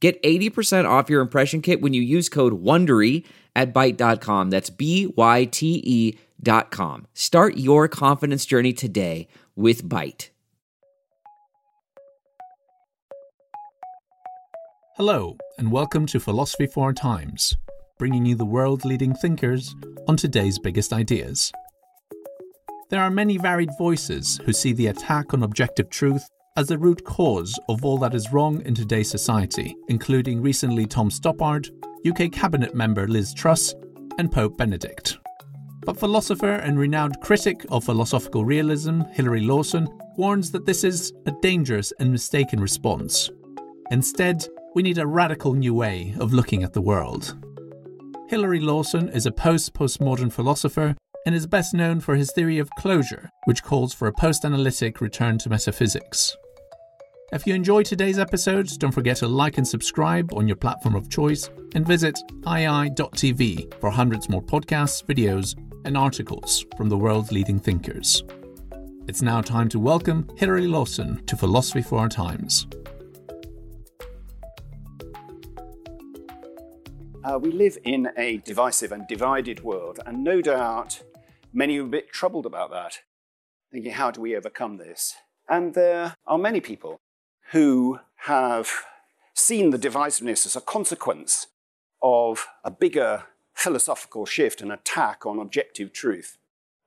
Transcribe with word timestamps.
Get 0.00 0.22
80% 0.22 0.88
off 0.88 1.10
your 1.10 1.20
impression 1.20 1.60
kit 1.60 1.80
when 1.80 1.92
you 1.92 2.02
use 2.02 2.28
code 2.28 2.62
WONDERY 2.62 3.24
at 3.56 3.74
Byte.com. 3.74 4.50
That's 4.50 4.70
B-Y-T-E 4.70 6.18
dot 6.40 6.70
com. 6.70 7.06
Start 7.14 7.56
your 7.56 7.88
confidence 7.88 8.46
journey 8.46 8.72
today 8.72 9.26
with 9.56 9.82
Byte. 9.88 10.28
Hello, 14.96 15.36
and 15.58 15.72
welcome 15.72 16.06
to 16.06 16.20
Philosophy 16.20 16.66
for 16.66 16.84
Our 16.84 16.92
Times, 16.92 17.56
bringing 17.98 18.26
you 18.26 18.34
the 18.36 18.44
world's 18.44 18.84
leading 18.84 19.14
thinkers 19.14 19.74
on 20.08 20.16
today's 20.16 20.58
biggest 20.58 20.92
ideas. 20.92 21.52
There 22.90 23.00
are 23.00 23.10
many 23.10 23.36
varied 23.36 23.70
voices 23.78 24.40
who 24.44 24.52
see 24.52 24.72
the 24.72 24.86
attack 24.86 25.34
on 25.34 25.42
objective 25.42 25.90
truth 25.90 26.28
as 26.58 26.66
the 26.66 26.76
root 26.76 27.04
cause 27.04 27.56
of 27.68 27.84
all 27.84 27.96
that 27.98 28.16
is 28.16 28.32
wrong 28.32 28.60
in 28.62 28.74
today's 28.74 29.08
society, 29.08 29.76
including 29.86 30.42
recently 30.42 30.86
Tom 30.86 31.08
Stoppard, 31.08 31.70
UK 32.04 32.32
Cabinet 32.32 32.74
member 32.74 33.06
Liz 33.06 33.32
Truss, 33.32 33.76
and 34.18 34.32
Pope 34.32 34.56
Benedict. 34.56 35.18
But 35.86 36.00
philosopher 36.00 36.54
and 36.54 36.76
renowned 36.76 37.20
critic 37.20 37.64
of 37.70 37.84
philosophical 37.84 38.44
realism, 38.44 39.02
Hilary 39.12 39.42
Lawson, 39.42 39.86
warns 40.16 40.50
that 40.50 40.66
this 40.66 40.82
is 40.82 41.12
a 41.26 41.32
dangerous 41.42 41.92
and 42.00 42.10
mistaken 42.10 42.60
response. 42.60 43.30
Instead, 43.92 44.48
we 44.74 44.82
need 44.82 44.98
a 44.98 45.06
radical 45.06 45.54
new 45.54 45.74
way 45.74 46.16
of 46.18 46.32
looking 46.32 46.64
at 46.64 46.72
the 46.72 46.82
world. 46.82 47.36
Hilary 48.28 48.58
Lawson 48.58 49.08
is 49.10 49.26
a 49.26 49.30
post 49.30 49.74
postmodern 49.74 50.32
philosopher 50.32 50.96
and 51.24 51.36
is 51.36 51.46
best 51.46 51.72
known 51.72 52.00
for 52.00 52.16
his 52.16 52.32
theory 52.32 52.58
of 52.58 52.68
closure, 52.70 53.30
which 53.44 53.62
calls 53.62 53.94
for 53.94 54.08
a 54.08 54.12
post 54.12 54.44
analytic 54.44 55.00
return 55.00 55.38
to 55.38 55.48
metaphysics. 55.48 56.36
If 57.30 57.46
you 57.46 57.54
enjoyed 57.54 57.84
today's 57.84 58.18
episode, 58.18 58.70
don't 58.78 58.90
forget 58.90 59.18
to 59.18 59.28
like 59.28 59.58
and 59.58 59.68
subscribe 59.68 60.32
on 60.32 60.48
your 60.48 60.56
platform 60.56 60.94
of 60.94 61.10
choice 61.10 61.50
and 61.74 61.86
visit 61.86 62.18
IAI.tv 62.44 63.78
for 63.82 63.90
hundreds 63.90 64.30
more 64.30 64.40
podcasts, 64.40 65.04
videos, 65.04 65.54
and 65.84 65.94
articles 65.94 66.64
from 66.78 66.88
the 66.88 66.96
world's 66.96 67.30
leading 67.30 67.60
thinkers. 67.60 68.24
It's 69.08 69.20
now 69.20 69.42
time 69.42 69.68
to 69.68 69.78
welcome 69.78 70.26
Hilary 70.38 70.66
Lawson 70.66 71.22
to 71.26 71.36
Philosophy 71.36 71.82
for 71.82 71.98
Our 71.98 72.08
Times. 72.08 72.66
Uh, 77.22 77.38
we 77.38 77.52
live 77.52 77.76
in 77.84 78.08
a 78.16 78.38
divisive 78.38 78.90
and 78.90 79.06
divided 79.06 79.62
world, 79.62 80.00
and 80.06 80.24
no 80.24 80.40
doubt 80.40 81.02
many 81.52 81.76
are 81.78 81.84
a 81.84 81.88
bit 81.88 82.10
troubled 82.10 82.46
about 82.46 82.70
that, 82.70 83.00
thinking, 83.70 83.92
how 83.92 84.10
do 84.10 84.22
we 84.22 84.34
overcome 84.34 84.78
this? 84.78 85.14
And 85.46 85.74
there 85.74 86.14
are 86.26 86.38
many 86.38 86.62
people 86.62 86.98
who 87.52 88.00
have 88.22 88.70
seen 89.34 89.70
the 89.70 89.78
divisiveness 89.78 90.44
as 90.44 90.56
a 90.56 90.60
consequence 90.60 91.46
of 92.02 92.46
a 92.64 92.70
bigger 92.70 93.24
philosophical 93.54 94.26
shift 94.26 94.60
and 94.60 94.70
attack 94.70 95.24
on 95.24 95.38
objective 95.38 95.92
truth, 95.92 96.38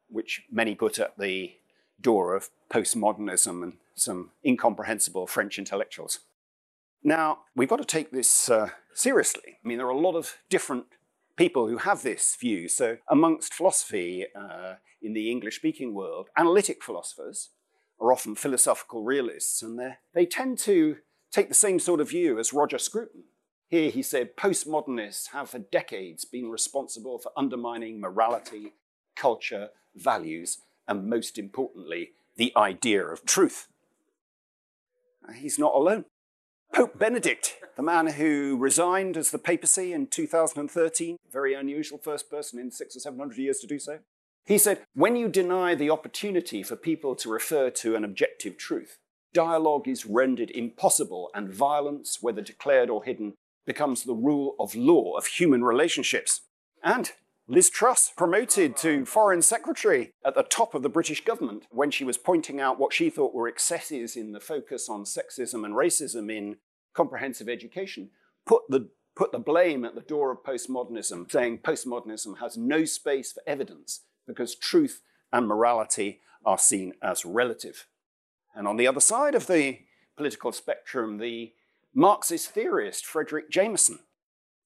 which 0.10 0.44
many 0.52 0.76
put 0.76 1.00
at 1.00 1.18
the 1.18 1.54
door 2.00 2.36
of 2.36 2.50
postmodernism 2.72 3.64
and 3.64 3.74
some 3.96 4.32
incomprehensible 4.46 5.28
French 5.28 5.58
intellectuals. 5.58 6.20
Now, 7.04 7.40
we've 7.56 7.70
got 7.70 7.78
to 7.78 7.86
take 7.86 8.12
this 8.12 8.50
uh, 8.50 8.70
seriously. 8.94 9.58
I 9.64 9.68
mean, 9.68 9.78
there 9.78 9.88
are 9.88 9.90
a 9.90 9.98
lot 9.98 10.16
of 10.16 10.38
different 10.50 10.86
people 11.36 11.68
who 11.68 11.78
have 11.78 12.04
this 12.04 12.36
view. 12.36 12.68
So, 12.68 12.98
amongst 13.10 13.54
philosophy 13.54 14.28
uh, 14.36 14.76
in 15.02 15.14
the 15.14 15.32
English 15.32 15.56
speaking 15.56 15.94
world, 15.94 16.30
analytic 16.38 16.84
philosophers 16.84 17.50
are 18.02 18.12
often 18.12 18.36
philosophical 18.36 19.04
realists, 19.04 19.62
and 19.62 19.80
they 20.14 20.26
tend 20.26 20.58
to 20.60 20.98
take 21.32 21.48
the 21.48 21.56
same 21.56 21.80
sort 21.80 22.02
of 22.02 22.10
view 22.10 22.40
as 22.40 22.52
Roger 22.52 22.80
Scruton. 22.80 23.24
Here 23.70 23.90
he 23.90 24.02
said 24.02 24.36
postmodernists 24.36 25.32
have 25.32 25.52
for 25.52 25.60
decades 25.60 26.26
been 26.26 26.50
responsible 26.50 27.20
for 27.20 27.32
undermining 27.38 28.02
morality, 28.02 28.74
culture, 29.16 29.70
values, 29.96 30.58
and 30.88 31.08
most 31.08 31.38
importantly, 31.38 32.12
the 32.36 32.52
idea 32.58 33.06
of 33.06 33.24
truth. 33.24 33.68
He's 35.36 35.60
not 35.60 35.76
alone. 35.76 36.06
Pope 36.74 36.98
Benedict, 36.98 37.58
the 37.76 37.84
man 37.84 38.08
who 38.08 38.58
resigned 38.58 39.16
as 39.16 39.32
the 39.32 39.38
papacy 39.38 39.94
in 39.94 40.08
2013, 40.08 41.18
very 41.32 41.54
unusual 41.54 41.98
first 41.98 42.30
person 42.30 42.60
in 42.60 42.72
six 42.72 42.96
or 42.96 43.00
seven 43.00 43.20
hundred 43.20 43.38
years 43.38 43.60
to 43.60 43.68
do 43.68 43.78
so, 43.78 44.00
he 44.46 44.58
said, 44.58 44.82
when 44.94 45.16
you 45.16 45.30
deny 45.30 45.76
the 45.76 45.90
opportunity 45.90 46.64
for 46.64 46.76
people 46.76 47.16
to 47.16 47.30
refer 47.30 47.70
to 47.70 47.96
an 47.96 48.04
objective 48.04 48.58
truth, 48.58 48.98
dialogue 49.34 49.88
is 49.88 50.06
rendered 50.06 50.52
impossible 50.52 51.30
and 51.34 51.54
violence, 51.54 52.20
whether 52.22 52.42
declared 52.42 52.90
or 52.90 53.04
hidden, 53.04 53.34
becomes 53.66 54.04
the 54.04 54.16
rule 54.16 54.56
of 54.60 54.76
law 54.76 55.16
of 55.16 55.28
human 55.28 55.64
relationships. 55.64 56.42
And 56.84 57.12
Liz 57.48 57.70
Truss, 57.70 58.12
promoted 58.16 58.76
to 58.78 59.06
Foreign 59.06 59.42
Secretary 59.42 60.12
at 60.26 60.36
the 60.36 60.44
top 60.44 60.74
of 60.74 60.84
the 60.84 60.90
British 60.90 61.24
government, 61.24 61.66
when 61.70 61.92
she 61.92 62.04
was 62.04 62.18
pointing 62.18 62.60
out 62.60 62.80
what 62.80 62.94
she 62.94 63.10
thought 63.10 63.34
were 63.34 63.48
excesses 63.48 64.16
in 64.16 64.32
the 64.32 64.40
focus 64.40 64.90
on 64.90 65.04
sexism 65.04 65.66
and 65.66 65.76
racism 65.76 66.32
in 66.36 66.58
comprehensive 66.94 67.50
education, 67.50 68.10
put 68.46 68.64
the, 68.70 68.90
put 69.16 69.32
the 69.32 69.40
blame 69.40 69.86
at 69.86 69.96
the 69.96 70.02
door 70.02 70.32
of 70.32 70.44
postmodernism, 70.44 71.32
saying 71.32 71.60
postmodernism 71.60 72.40
has 72.40 72.58
no 72.58 72.86
space 72.86 73.34
for 73.34 73.44
evidence 73.46 74.02
because 74.32 74.56
truth 74.56 75.02
and 75.32 75.48
morality 75.48 76.22
are 76.46 76.58
seen 76.58 76.94
as 77.02 77.26
relative. 77.26 77.88
And 78.56 78.68
on 78.68 78.78
the 78.78 78.88
other 78.88 79.00
side 79.00 79.36
of 79.36 79.48
the 79.48 79.80
political 80.18 80.52
spectrum, 80.52 81.18
the 81.18 81.54
Marxist 81.94 82.52
theorist 82.52 83.06
Fredric 83.06 83.50
Jameson 83.50 84.00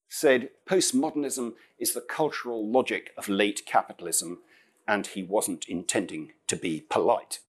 said 0.08 0.50
postmodernism 0.68 1.54
is 1.78 1.92
the 1.92 2.00
cultural 2.00 2.70
logic 2.70 3.10
of 3.18 3.28
late 3.28 3.62
capitalism, 3.66 4.38
and 4.86 5.08
he 5.08 5.22
wasn't 5.22 5.68
intending 5.68 6.32
to 6.46 6.56
be 6.56 6.80
polite. 6.88 7.40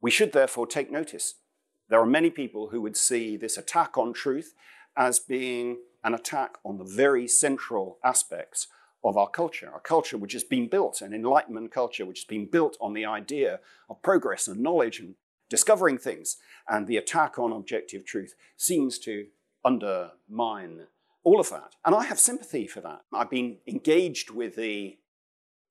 We 0.00 0.10
should 0.10 0.32
therefore 0.32 0.66
take 0.66 0.90
notice. 0.90 1.34
There 1.88 2.00
are 2.00 2.06
many 2.06 2.30
people 2.30 2.68
who 2.68 2.80
would 2.82 2.96
see 2.96 3.36
this 3.36 3.56
attack 3.56 3.98
on 3.98 4.12
truth 4.12 4.54
as 4.96 5.18
being 5.18 5.78
an 6.04 6.14
attack 6.14 6.58
on 6.64 6.78
the 6.78 6.84
very 6.84 7.26
central 7.26 7.98
aspects 8.04 8.68
of 9.08 9.16
our 9.16 9.28
culture, 9.28 9.70
a 9.74 9.80
culture 9.80 10.16
which 10.16 10.32
has 10.32 10.44
been 10.44 10.68
built, 10.68 11.00
an 11.00 11.14
Enlightenment 11.14 11.70
culture 11.70 12.04
which 12.04 12.20
has 12.20 12.24
been 12.24 12.46
built 12.46 12.76
on 12.80 12.92
the 12.92 13.04
idea 13.04 13.60
of 13.88 14.02
progress 14.02 14.48
and 14.48 14.60
knowledge 14.60 14.98
and 14.98 15.14
discovering 15.48 15.98
things. 15.98 16.36
And 16.68 16.86
the 16.86 16.96
attack 16.96 17.38
on 17.38 17.52
objective 17.52 18.04
truth 18.04 18.34
seems 18.56 18.98
to 19.00 19.26
undermine 19.64 20.86
all 21.24 21.40
of 21.40 21.50
that. 21.50 21.74
And 21.84 21.94
I 21.94 22.04
have 22.04 22.18
sympathy 22.18 22.66
for 22.66 22.80
that. 22.80 23.02
I've 23.12 23.30
been 23.30 23.58
engaged 23.66 24.30
with 24.30 24.56
the 24.56 24.98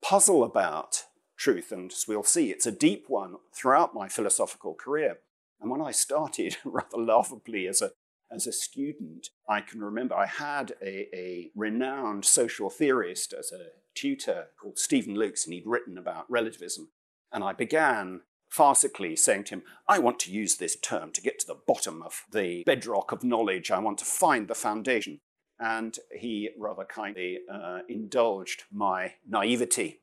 puzzle 0.01 0.43
about 0.43 1.05
truth, 1.37 1.71
and 1.71 1.91
as 1.91 2.05
we'll 2.07 2.23
see, 2.23 2.51
it's 2.51 2.65
a 2.65 2.71
deep 2.71 3.05
one 3.07 3.35
throughout 3.53 3.93
my 3.93 4.07
philosophical 4.07 4.73
career. 4.73 5.19
And 5.61 5.71
when 5.71 5.81
I 5.81 5.91
started, 5.91 6.57
rather 6.65 6.97
laughably, 6.97 7.67
as 7.67 7.81
a 7.81 7.91
as 8.31 8.47
a 8.47 8.51
student, 8.51 9.29
I 9.47 9.61
can 9.61 9.81
remember 9.81 10.15
I 10.15 10.25
had 10.25 10.73
a, 10.81 11.07
a 11.15 11.51
renowned 11.55 12.25
social 12.25 12.69
theorist 12.69 13.33
as 13.33 13.51
a 13.51 13.67
tutor 13.93 14.47
called 14.59 14.77
Steven 14.77 15.15
Lukes, 15.15 15.45
and 15.45 15.53
he'd 15.53 15.65
written 15.65 15.97
about 15.97 16.29
relativism. 16.29 16.89
And 17.31 17.43
I 17.43 17.53
began 17.53 18.21
farcically 18.51 19.17
saying 19.17 19.45
to 19.45 19.55
him, 19.55 19.63
I 19.87 19.99
want 19.99 20.19
to 20.21 20.31
use 20.31 20.55
this 20.55 20.75
term 20.75 21.11
to 21.11 21.21
get 21.21 21.39
to 21.39 21.47
the 21.47 21.59
bottom 21.67 22.01
of 22.01 22.23
the 22.31 22.63
bedrock 22.65 23.11
of 23.11 23.23
knowledge. 23.23 23.71
I 23.71 23.79
want 23.79 23.97
to 23.99 24.05
find 24.05 24.47
the 24.47 24.55
foundation. 24.55 25.19
And 25.59 25.97
he 26.17 26.49
rather 26.57 26.83
kindly 26.83 27.39
uh, 27.51 27.79
indulged 27.87 28.63
my 28.71 29.13
naivety. 29.27 30.01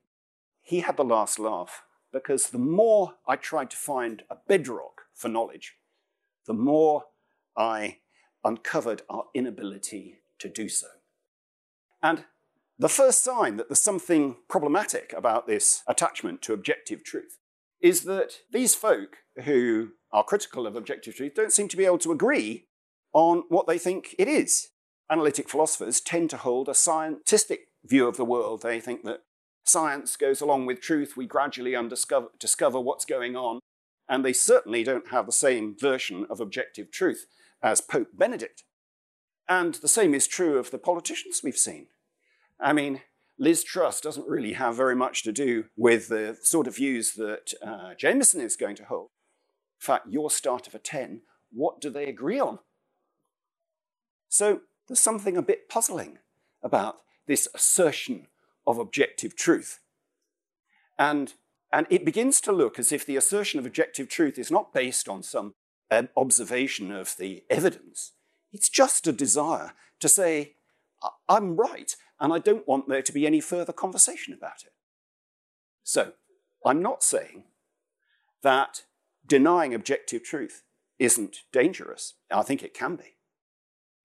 He 0.63 0.81
had 0.81 0.97
the 0.97 1.05
last 1.05 1.39
laugh 1.39 1.83
because 2.13 2.51
the 2.51 2.59
more 2.59 3.15
I 3.27 3.37
tried 3.37 3.71
to 3.71 3.77
find 3.77 4.23
a 4.31 4.37
bedrock 4.49 5.03
for 5.15 5.29
knowledge, 5.29 5.75
the 6.47 6.55
more 6.55 7.05
I 7.57 7.99
uncovered 8.45 9.03
our 9.09 9.25
inability 9.35 10.21
to 10.39 10.49
do 10.49 10.69
so. 10.69 10.89
And 12.03 12.25
the 12.79 12.89
first 12.89 13.23
sign 13.23 13.57
that 13.57 13.69
there's 13.69 13.83
something 13.83 14.37
problematic 14.49 15.15
about 15.17 15.47
this 15.47 15.83
attachment 15.87 16.43
to 16.43 16.53
objective 16.53 17.05
truth 17.05 17.39
is 17.81 18.03
that 18.03 18.41
these 18.51 18.75
folk 18.75 19.19
who 19.45 19.91
are 20.13 20.25
critical 20.25 20.67
of 20.67 20.77
objective 20.77 21.15
truth 21.15 21.35
don't 21.35 21.53
seem 21.53 21.69
to 21.69 21.77
be 21.77 21.85
able 21.85 21.99
to 21.99 22.13
agree 22.13 22.67
on 23.13 23.45
what 23.49 23.67
they 23.67 23.79
think 23.79 24.15
it 24.19 24.29
is. 24.29 24.69
analytic 25.11 25.49
philosophers 25.49 26.01
tend 26.01 26.31
to 26.31 26.39
hold 26.39 26.69
a 26.69 26.75
scientific 26.75 27.69
view 27.85 28.09
of 28.09 28.17
the 28.17 28.25
world. 28.25 28.63
They 28.63 28.81
think 28.81 29.05
that 29.05 29.21
science 29.65 30.17
goes 30.17 30.41
along 30.41 30.67
with 30.67 30.81
truth, 30.81 31.17
we 31.17 31.27
gradually 31.27 31.77
discover 32.39 32.81
what's 32.81 33.05
going 33.05 33.37
on, 33.37 33.61
and 34.09 34.25
they 34.25 34.33
certainly 34.33 34.83
don't 34.83 35.09
have 35.09 35.27
the 35.27 35.33
same 35.33 35.77
version 35.79 36.27
of 36.31 36.41
objective 36.41 36.91
truth 36.91 37.27
as 37.63 37.81
Pope 37.81 38.09
Benedict. 38.15 38.65
And 39.49 39.75
the 39.75 39.89
same 39.89 40.15
is 40.15 40.27
true 40.27 40.59
of 40.59 40.71
the 40.71 40.79
politicians 40.79 41.41
we've 41.43 41.57
seen. 41.57 41.89
I 42.61 42.73
mean, 42.73 43.03
Liz 43.39 43.65
Truss 43.65 44.01
doesn't 44.01 44.29
really 44.29 44.53
have 44.55 44.77
very 44.77 44.95
much 44.95 45.23
to 45.25 45.33
do 45.33 45.65
with 45.77 46.09
the 46.09 46.39
sort 46.43 46.67
of 46.67 46.77
views 46.77 47.15
that 47.15 47.53
uh, 47.63 47.95
Jameson 47.95 48.41
is 48.41 48.57
going 48.57 48.77
to 48.77 48.85
hold. 48.85 49.11
In 49.81 49.85
fact, 49.85 50.07
your 50.09 50.31
start 50.31 50.67
of 50.67 50.75
a 50.75 50.79
10, 50.79 51.23
what 51.51 51.81
do 51.81 51.91
they 51.91 52.07
agree 52.07 52.39
on? 52.39 52.61
So 54.29 54.61
there's 54.87 55.01
something 55.01 55.37
a 55.37 55.43
bit 55.43 55.69
puzzling 55.69 56.19
about 56.63 56.99
this 57.27 57.49
assertion 57.55 58.29
of 58.67 58.79
objective 58.79 59.37
truth. 59.37 59.81
And, 60.99 61.35
and 61.73 61.87
it 61.91 62.05
begins 62.05 62.41
to 62.43 62.53
look 62.53 62.79
as 62.79 62.93
if 62.93 63.05
the 63.05 63.17
assertion 63.17 63.59
of 63.59 63.67
objective 63.67 64.09
truth 64.09 64.39
is 64.39 64.51
not 64.51 64.73
based 64.73 65.09
on 65.09 65.23
some 65.23 65.55
observation 66.17 66.91
of 66.91 67.17
the 67.17 67.45
evidence, 67.51 68.13
it's 68.53 68.69
just 68.69 69.07
a 69.07 69.13
desire 69.13 69.73
to 70.01 70.09
say, 70.09 70.55
I'm 71.29 71.57
right, 71.57 71.95
and 72.21 72.33
I 72.33 72.39
don't 72.39 72.69
want 72.69 72.89
there 72.89 73.03
to 73.03 73.13
be 73.13 73.27
any 73.27 73.41
further 73.41 73.73
conversation 73.73 74.33
about 74.35 74.63
it. 74.65 74.73
So, 75.83 76.13
I'm 76.65 76.81
not 76.81 77.03
saying 77.03 77.45
that 78.43 78.85
denying 79.27 79.75
objective 79.75 80.23
truth 80.23 80.63
isn't 80.99 81.39
dangerous. 81.53 82.15
I 82.31 82.43
think 82.43 82.63
it 82.63 82.75
can 82.75 82.97
be. 82.97 83.17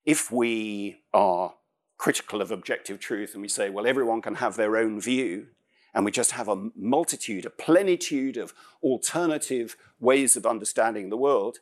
If 0.05 0.31
we 0.31 1.01
are 1.13 1.55
critical 1.97 2.41
of 2.41 2.51
objective 2.51 2.99
truth 2.99 3.33
and 3.33 3.41
we 3.41 3.47
say, 3.47 3.69
well, 3.69 3.85
everyone 3.85 4.21
can 4.21 4.35
have 4.35 4.55
their 4.55 4.77
own 4.77 4.99
view, 4.99 5.47
and 5.93 6.05
we 6.05 6.11
just 6.11 6.31
have 6.31 6.47
a 6.47 6.69
multitude, 6.75 7.45
a 7.45 7.49
plenitude 7.49 8.37
of 8.37 8.53
alternative 8.83 9.75
ways 9.99 10.35
of 10.35 10.45
understanding 10.45 11.09
the 11.09 11.17
world, 11.17 11.57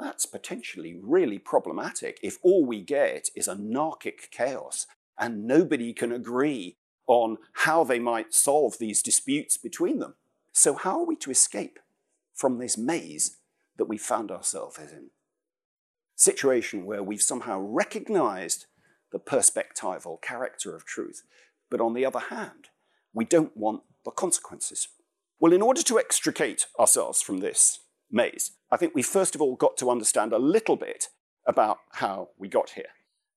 that's 0.00 0.26
potentially 0.26 0.98
really 1.00 1.38
problematic 1.38 2.18
if 2.22 2.38
all 2.42 2.64
we 2.64 2.80
get 2.80 3.28
is 3.34 3.48
anarchic 3.48 4.30
chaos 4.30 4.86
and 5.18 5.46
nobody 5.46 5.92
can 5.92 6.12
agree 6.12 6.76
on 7.06 7.38
how 7.52 7.84
they 7.84 7.98
might 7.98 8.32
solve 8.32 8.78
these 8.78 9.02
disputes 9.02 9.56
between 9.56 9.98
them. 9.98 10.14
So, 10.52 10.74
how 10.74 11.00
are 11.00 11.06
we 11.06 11.16
to 11.16 11.30
escape 11.30 11.78
from 12.34 12.58
this 12.58 12.78
maze 12.78 13.38
that 13.76 13.88
we 13.88 13.98
found 13.98 14.30
ourselves 14.30 14.78
in? 14.78 15.10
Situation 16.16 16.84
where 16.84 17.02
we've 17.02 17.22
somehow 17.22 17.60
recognized 17.60 18.66
the 19.12 19.18
perspectival 19.18 20.20
character 20.20 20.74
of 20.74 20.84
truth, 20.84 21.22
but 21.70 21.80
on 21.80 21.94
the 21.94 22.04
other 22.06 22.20
hand, 22.20 22.68
we 23.12 23.24
don't 23.24 23.56
want 23.56 23.82
the 24.04 24.10
consequences. 24.10 24.88
Well, 25.40 25.52
in 25.52 25.62
order 25.62 25.82
to 25.82 25.98
extricate 25.98 26.66
ourselves 26.78 27.22
from 27.22 27.38
this 27.38 27.80
maze, 28.10 28.52
I 28.70 28.76
think 28.76 28.94
we 28.94 29.02
first 29.02 29.34
of 29.34 29.42
all 29.42 29.56
got 29.56 29.76
to 29.78 29.90
understand 29.90 30.32
a 30.32 30.38
little 30.38 30.76
bit 30.76 31.08
about 31.46 31.78
how 31.92 32.28
we 32.38 32.48
got 32.48 32.70
here. 32.70 32.90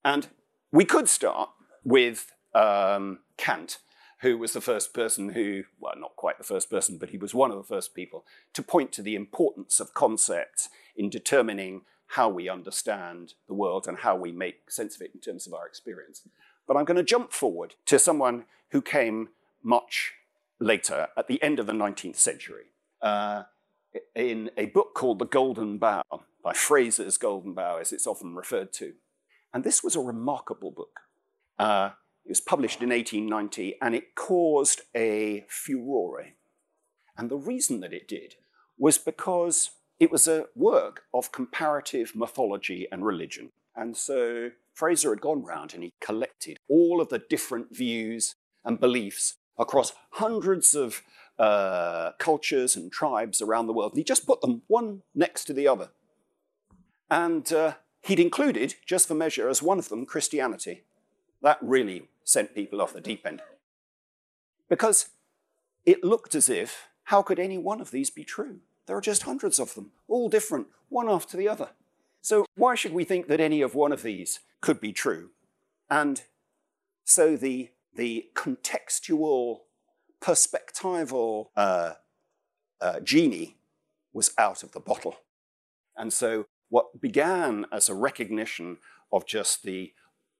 And 0.03 0.27
we 0.71 0.85
could 0.85 1.07
start 1.07 1.49
with 1.83 2.31
um, 2.53 3.19
Kant, 3.37 3.79
who 4.21 4.37
was 4.37 4.53
the 4.53 4.61
first 4.61 4.93
person 4.93 5.29
who, 5.29 5.63
well, 5.79 5.93
not 5.97 6.15
quite 6.15 6.37
the 6.37 6.43
first 6.43 6.69
person, 6.69 6.97
but 6.97 7.09
he 7.09 7.17
was 7.17 7.33
one 7.33 7.51
of 7.51 7.57
the 7.57 7.63
first 7.63 7.93
people 7.93 8.25
to 8.53 8.63
point 8.63 8.91
to 8.93 9.01
the 9.01 9.15
importance 9.15 9.79
of 9.79 9.93
concepts 9.93 10.69
in 10.95 11.09
determining 11.09 11.81
how 12.07 12.29
we 12.29 12.47
understand 12.47 13.33
the 13.47 13.53
world 13.53 13.87
and 13.87 13.99
how 13.99 14.15
we 14.15 14.31
make 14.31 14.69
sense 14.69 14.95
of 14.95 15.01
it 15.01 15.11
in 15.13 15.19
terms 15.19 15.47
of 15.47 15.53
our 15.53 15.65
experience. 15.65 16.21
But 16.67 16.77
I'm 16.77 16.85
going 16.85 16.97
to 16.97 17.03
jump 17.03 17.31
forward 17.31 17.75
to 17.87 17.99
someone 17.99 18.45
who 18.69 18.81
came 18.81 19.29
much 19.61 20.13
later, 20.59 21.07
at 21.17 21.27
the 21.27 21.41
end 21.41 21.59
of 21.59 21.65
the 21.65 21.73
19th 21.73 22.15
century, 22.15 22.65
uh, 23.01 23.43
in 24.15 24.51
a 24.57 24.67
book 24.67 24.93
called 24.95 25.19
The 25.19 25.25
Golden 25.25 25.77
Bough, 25.77 26.03
by 26.43 26.53
Frazer's 26.53 27.17
Golden 27.17 27.53
Bough, 27.53 27.77
as 27.77 27.91
it's 27.91 28.07
often 28.07 28.35
referred 28.35 28.73
to. 28.73 28.93
And 29.53 29.63
this 29.63 29.83
was 29.83 29.95
a 29.95 30.01
remarkable 30.01 30.71
book. 30.71 31.01
Uh, 31.57 31.91
it 32.25 32.29
was 32.29 32.41
published 32.41 32.81
in 32.81 32.89
1890 32.89 33.77
and 33.81 33.93
it 33.95 34.15
caused 34.15 34.81
a 34.95 35.45
furore. 35.47 36.33
And 37.17 37.29
the 37.29 37.37
reason 37.37 37.79
that 37.81 37.93
it 37.93 38.07
did 38.07 38.35
was 38.77 38.97
because 38.97 39.71
it 39.99 40.11
was 40.11 40.27
a 40.27 40.45
work 40.55 41.03
of 41.13 41.31
comparative 41.31 42.15
mythology 42.15 42.87
and 42.91 43.05
religion. 43.05 43.51
And 43.75 43.95
so 43.95 44.51
Frazer 44.73 45.11
had 45.11 45.21
gone 45.21 45.43
round 45.43 45.73
and 45.73 45.83
he 45.83 45.93
collected 46.01 46.57
all 46.67 46.99
of 46.99 47.09
the 47.09 47.23
different 47.29 47.75
views 47.75 48.35
and 48.65 48.79
beliefs 48.79 49.35
across 49.57 49.93
hundreds 50.13 50.73
of 50.73 51.03
uh, 51.39 52.11
cultures 52.19 52.75
and 52.75 52.91
tribes 52.91 53.41
around 53.41 53.67
the 53.67 53.73
world. 53.73 53.93
And 53.93 53.97
he 53.97 54.03
just 54.03 54.27
put 54.27 54.41
them 54.41 54.61
one 54.67 55.01
next 55.13 55.45
to 55.45 55.53
the 55.53 55.67
other. 55.67 55.89
And 57.09 57.51
uh, 57.51 57.73
he'd 58.01 58.19
included, 58.19 58.75
just 58.85 59.07
for 59.07 59.15
measure, 59.15 59.49
as 59.49 59.61
one 59.61 59.79
of 59.79 59.89
them, 59.89 60.05
Christianity. 60.05 60.83
That 61.41 61.57
really 61.61 62.09
sent 62.23 62.55
people 62.55 62.81
off 62.81 62.93
the 62.93 63.01
deep 63.01 63.25
end. 63.25 63.41
Because 64.69 65.09
it 65.85 66.03
looked 66.03 66.35
as 66.35 66.49
if, 66.49 66.87
how 67.05 67.21
could 67.21 67.39
any 67.39 67.57
one 67.57 67.81
of 67.81 67.91
these 67.91 68.09
be 68.09 68.23
true? 68.23 68.59
There 68.85 68.97
are 68.97 69.01
just 69.01 69.23
hundreds 69.23 69.59
of 69.59 69.75
them, 69.75 69.91
all 70.07 70.29
different, 70.29 70.67
one 70.89 71.09
after 71.09 71.37
the 71.37 71.49
other. 71.49 71.69
So 72.21 72.45
why 72.55 72.75
should 72.75 72.93
we 72.93 73.03
think 73.03 73.27
that 73.27 73.41
any 73.41 73.61
of 73.61 73.75
one 73.75 73.91
of 73.91 74.03
these 74.03 74.39
could 74.61 74.79
be 74.79 74.93
true? 74.93 75.31
And 75.89 76.21
so 77.03 77.35
the, 77.35 77.71
the 77.95 78.29
contextual, 78.33 79.59
perspectival 80.23 81.47
uh, 81.57 81.93
uh, 82.79 82.99
genie 83.01 83.57
was 84.13 84.31
out 84.37 84.63
of 84.63 84.71
the 84.71 84.79
bottle. 84.79 85.17
And 85.97 86.13
so 86.13 86.45
what 86.69 87.01
began 87.01 87.65
as 87.71 87.89
a 87.89 87.93
recognition 87.93 88.77
of 89.11 89.25
just 89.25 89.63
the, 89.63 89.93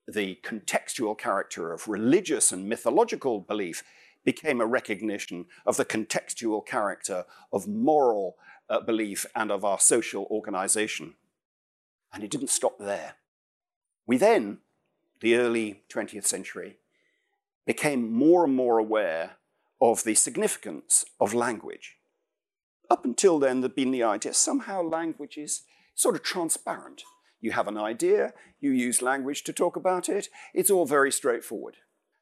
the 0.08 0.40
contextual 0.44 1.18
character 1.18 1.74
of 1.74 1.88
religious 1.88 2.52
and 2.52 2.70
mythological 2.70 3.42
belief 3.42 3.84
became 4.24 4.62
a 4.62 4.66
recognition 4.66 5.46
of 5.66 5.76
the 5.76 5.86
contextual 5.86 6.66
character 6.66 7.26
of 7.52 7.68
moral 7.68 8.38
uh, 8.70 8.80
belief 8.80 9.26
and 9.36 9.52
of 9.52 9.66
our 9.66 9.80
social 9.80 10.26
organization. 10.32 11.16
And 12.14 12.24
it 12.24 12.32
didn't 12.32 12.50
stop 12.50 12.80
there. 12.80 13.16
We 14.08 14.18
then, 14.18 14.60
the 15.20 15.36
early 15.36 15.84
20th 15.90 16.26
century, 16.26 16.78
became 17.66 18.12
more 18.12 18.46
and 18.46 18.56
more 18.56 18.78
aware 18.78 19.38
of 19.84 20.06
the 20.06 20.16
significance 20.16 21.04
of 21.20 21.34
language. 21.34 21.98
Up 22.90 23.04
until 23.04 23.38
then, 23.38 23.60
there'd 23.60 23.76
been 23.76 23.92
the 23.92 24.02
idea 24.02 24.34
somehow 24.34 24.82
language 24.82 25.38
is 25.38 25.64
sort 25.94 26.16
of 26.16 26.24
transparent. 26.24 27.04
You 27.42 27.52
have 27.52 27.68
an 27.68 27.78
idea, 27.78 28.32
you 28.62 28.72
use 28.72 29.02
language 29.02 29.44
to 29.44 29.52
talk 29.52 29.76
about 29.76 30.08
it, 30.08 30.30
it's 30.54 30.70
all 30.70 30.86
very 30.86 31.12
straightforward. 31.12 31.76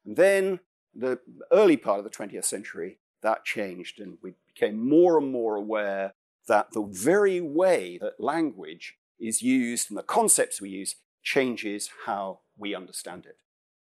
And 0.04 0.16
then 0.16 0.58
the 0.92 1.20
early 1.52 1.76
part 1.76 1.98
of 2.00 2.04
the 2.04 2.10
20th 2.10 2.44
century, 2.44 2.98
that 3.22 3.44
changed, 3.44 4.00
and 4.00 4.18
we 4.20 4.34
became 4.52 4.88
more 4.88 5.16
and 5.16 5.30
more 5.30 5.54
aware 5.54 6.14
that 6.48 6.72
the 6.72 6.82
very 6.82 7.40
way 7.40 7.96
that 8.00 8.18
language 8.18 8.96
is 9.20 9.40
used 9.40 9.88
and 9.88 9.96
the 9.96 10.02
concepts 10.02 10.60
we 10.60 10.70
use 10.70 10.96
changes 11.22 11.90
how 12.06 12.40
we 12.58 12.74
understand 12.74 13.24
it. 13.24 13.36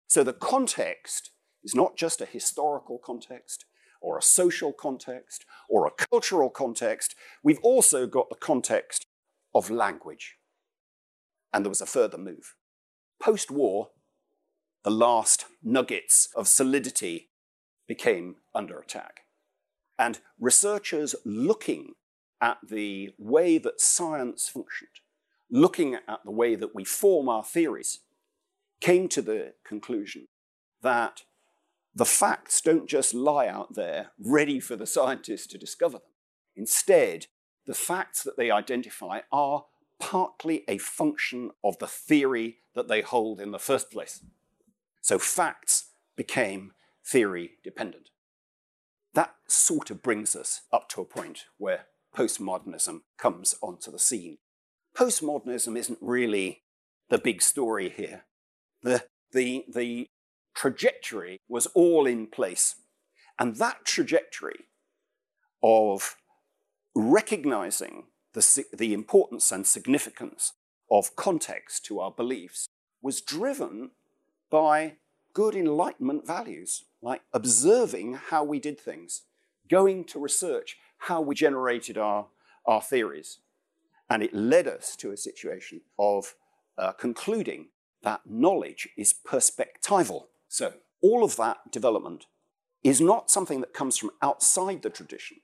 So 0.08 0.24
the 0.24 0.32
context 0.32 1.32
is 1.64 1.76
not 1.76 1.98
just 1.98 2.22
a 2.22 2.26
historical 2.26 2.98
context 2.98 3.66
or 4.02 4.18
a 4.18 4.22
social 4.22 4.74
context 4.74 5.46
or 5.70 5.86
a 5.86 5.92
cultural 5.92 6.50
context. 6.50 7.16
We've 7.44 7.60
also 7.64 8.08
got 8.08 8.30
the 8.30 8.36
context 8.36 9.08
of 9.54 9.70
language. 9.70 10.36
And 11.54 11.66
there 11.66 11.70
was 11.70 11.82
a 11.82 11.86
further 11.86 12.18
move. 12.18 12.56
Post 13.20 13.50
war, 13.50 13.90
the 14.84 14.92
last 14.92 15.46
nuggets 15.64 16.30
of 16.36 16.48
solidity 16.48 17.30
became 17.88 18.36
under 18.54 18.78
attack. 18.78 19.22
And 19.98 20.20
researchers 20.40 21.16
looking 21.26 21.94
at 22.40 22.58
the 22.70 23.12
way 23.18 23.58
that 23.58 23.82
science 23.82 24.48
functioned, 24.48 25.02
looking 25.50 25.96
at 25.96 26.20
the 26.24 26.32
way 26.32 26.56
that 26.56 26.76
we 26.76 26.84
form 26.84 27.28
our 27.30 27.44
theories, 27.44 28.00
came 28.80 29.08
to 29.08 29.22
the 29.22 29.54
conclusion 29.66 30.28
that 30.82 31.24
the 31.98 32.06
facts 32.06 32.62
don't 32.62 32.88
just 32.88 33.16
lie 33.16 33.48
out 33.48 33.74
there 33.74 34.12
ready 34.20 34.60
for 34.60 34.76
the 34.76 34.86
scientists 34.86 35.48
to 35.48 35.58
discover 35.58 35.98
them. 35.98 36.12
Instead, 36.56 37.26
the 37.66 37.74
facts 37.74 38.22
that 38.22 38.38
they 38.38 38.52
identify 38.52 39.22
are 39.32 39.66
partly 40.00 40.64
a 40.68 40.78
function 40.78 41.50
of 41.64 41.80
the 41.80 41.88
theory 41.88 42.58
that 42.76 42.88
they 42.88 43.02
hold 43.02 43.42
in 43.42 43.50
the 43.50 43.58
first 43.58 43.90
place. 43.90 44.24
So 45.02 45.18
facts 45.18 45.90
became 46.16 46.74
theory 47.04 47.54
dependent. 47.64 48.12
That 49.16 49.34
sort 49.48 49.90
of 49.90 50.04
brings 50.04 50.36
us 50.36 50.62
up 50.72 50.90
to 50.90 51.02
a 51.02 51.06
point 51.06 51.46
where 51.58 51.86
postmodernism 52.16 53.02
comes 53.18 53.56
onto 53.60 53.90
the 53.90 53.98
scene. 53.98 54.38
Postmodernism 54.96 55.76
isn't 55.76 56.00
really 56.00 56.62
the 57.10 57.18
big 57.18 57.42
story 57.42 57.90
here. 57.90 58.26
The, 58.84 59.06
the, 59.32 59.66
the 59.68 60.08
trajectory 60.58 61.40
was 61.48 61.68
all 61.68 62.08
in 62.08 62.26
place. 62.26 62.76
And 63.40 63.58
that 63.58 63.86
trajectory 63.86 64.66
of 65.62 66.16
recognizing 66.96 68.06
the, 68.34 68.66
the 68.74 68.94
importance 68.94 69.52
and 69.52 69.68
significance 69.68 70.54
of 70.90 71.16
context 71.16 71.86
to 71.86 72.00
our 72.00 72.12
beliefs 72.12 72.70
was 73.04 73.22
driven 73.22 73.92
by 74.50 74.96
good 75.34 75.56
Enlightenment 75.56 76.26
values, 76.26 76.86
like 77.04 77.22
observing 77.32 78.16
how 78.30 78.44
we 78.44 78.60
did 78.60 78.80
things, 78.80 79.22
going 79.70 80.04
to 80.06 80.20
research 80.20 80.78
how 80.98 81.22
we 81.22 81.36
generated 81.36 81.98
our, 82.00 82.26
our 82.66 82.82
theories. 82.82 83.40
And 84.10 84.24
it 84.24 84.34
led 84.34 84.68
us 84.68 84.96
to 84.96 85.12
a 85.12 85.18
situation 85.18 85.82
of 86.00 86.34
uh, 86.80 86.94
concluding 86.94 87.68
that 88.02 88.22
knowledge 88.26 88.90
is 88.98 89.14
perspectival. 89.14 90.24
So, 90.48 90.74
all 91.02 91.24
of 91.24 91.36
that 91.38 91.72
development 91.72 92.26
is 92.84 93.02
not 93.02 93.30
something 93.30 93.62
that 93.62 93.74
comes 93.74 93.98
from 93.98 94.12
outside 94.22 94.82
the 94.82 94.90
tradition. 94.90 95.38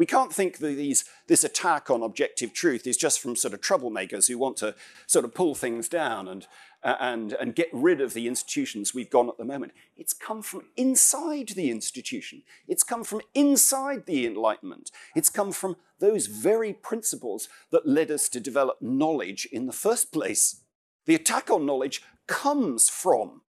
We 0.00 0.06
can't 0.06 0.32
think 0.32 0.58
that 0.58 0.76
these, 0.76 1.04
this 1.26 1.44
attack 1.44 1.90
on 1.90 2.02
objective 2.02 2.54
truth 2.54 2.86
is 2.86 2.96
just 2.96 3.20
from 3.20 3.36
sort 3.36 3.52
of 3.52 3.60
troublemakers 3.60 4.28
who 4.28 4.38
want 4.38 4.56
to 4.58 4.74
sort 5.06 5.26
of 5.26 5.34
pull 5.34 5.54
things 5.54 5.90
down 5.90 6.26
and, 6.26 6.46
uh, 6.82 6.96
and, 6.98 7.34
and 7.34 7.54
get 7.54 7.68
rid 7.70 8.00
of 8.00 8.14
the 8.14 8.26
institutions 8.26 8.94
we've 8.94 9.10
gone 9.10 9.28
at 9.28 9.36
the 9.36 9.44
moment. 9.44 9.72
It's 9.98 10.14
come 10.14 10.40
from 10.40 10.62
inside 10.74 11.48
the 11.48 11.70
institution. 11.70 12.44
It's 12.66 12.82
come 12.82 13.04
from 13.04 13.20
inside 13.34 14.06
the 14.06 14.26
Enlightenment. 14.26 14.90
It's 15.14 15.28
come 15.28 15.52
from 15.52 15.76
those 15.98 16.28
very 16.28 16.72
principles 16.72 17.50
that 17.70 17.86
led 17.86 18.10
us 18.10 18.30
to 18.30 18.40
develop 18.40 18.80
knowledge 18.80 19.46
in 19.52 19.66
the 19.66 19.72
first 19.72 20.12
place. 20.12 20.62
The 21.04 21.14
attack 21.14 21.50
on 21.50 21.66
knowledge 21.66 22.02
comes 22.26 22.88
from 22.88 23.42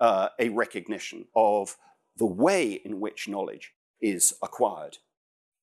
uh, 0.00 0.28
a 0.38 0.48
recognition 0.50 1.26
of 1.34 1.76
the 2.16 2.26
way 2.26 2.72
in 2.72 3.00
which 3.00 3.28
knowledge 3.28 3.72
is 4.00 4.34
acquired. 4.42 4.98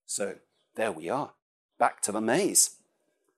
So 0.06 0.36
there 0.76 0.92
we 0.92 1.10
are, 1.10 1.32
back 1.80 2.02
to 2.02 2.12
the 2.12 2.22
maze, 2.22 2.78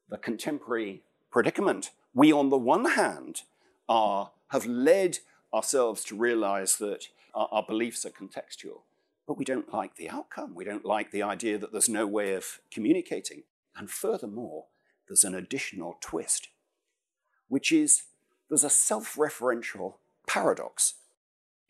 the 0.10 0.18
contemporary 0.18 1.04
predicament. 1.32 1.92
We, 2.14 2.32
on 2.32 2.50
the 2.50 2.58
one 2.58 2.86
hand, 2.86 3.42
are, 3.88 4.32
have 4.50 4.66
led 4.66 5.20
ourselves 5.54 6.04
to 6.06 6.16
realize 6.16 6.78
that 6.78 7.08
our, 7.34 7.48
our 7.52 7.66
beliefs 7.68 8.06
are 8.06 8.10
contextual, 8.10 8.82
but 9.28 9.38
we 9.38 9.46
don't 9.46 9.74
like 9.74 9.96
the 9.96 10.10
outcome. 10.10 10.56
We 10.56 10.66
don't 10.66 10.86
like 10.86 11.12
the 11.12 11.24
idea 11.24 11.58
that 11.58 11.72
there's 11.72 11.90
no 11.90 12.08
way 12.08 12.34
of 12.34 12.60
communicating. 12.72 13.44
And 13.76 13.90
furthermore, 13.90 14.66
there's 15.08 15.24
an 15.24 15.36
additional 15.36 15.98
twist, 16.00 16.50
which 17.48 17.72
is 17.72 18.04
there's 18.50 18.64
a 18.64 18.70
self 18.70 19.16
referential 19.16 19.96
paradox 20.36 20.96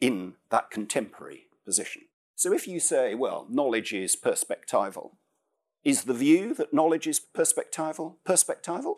in 0.01 0.33
that 0.49 0.71
contemporary 0.71 1.43
position. 1.63 2.01
So 2.35 2.51
if 2.51 2.67
you 2.67 2.79
say, 2.79 3.13
well, 3.13 3.45
knowledge 3.47 3.93
is 3.93 4.15
perspectival, 4.15 5.11
is 5.83 6.05
the 6.05 6.15
view 6.15 6.55
that 6.55 6.73
knowledge 6.73 7.05
is 7.05 7.21
perspectival 7.21 8.15
perspectival? 8.27 8.95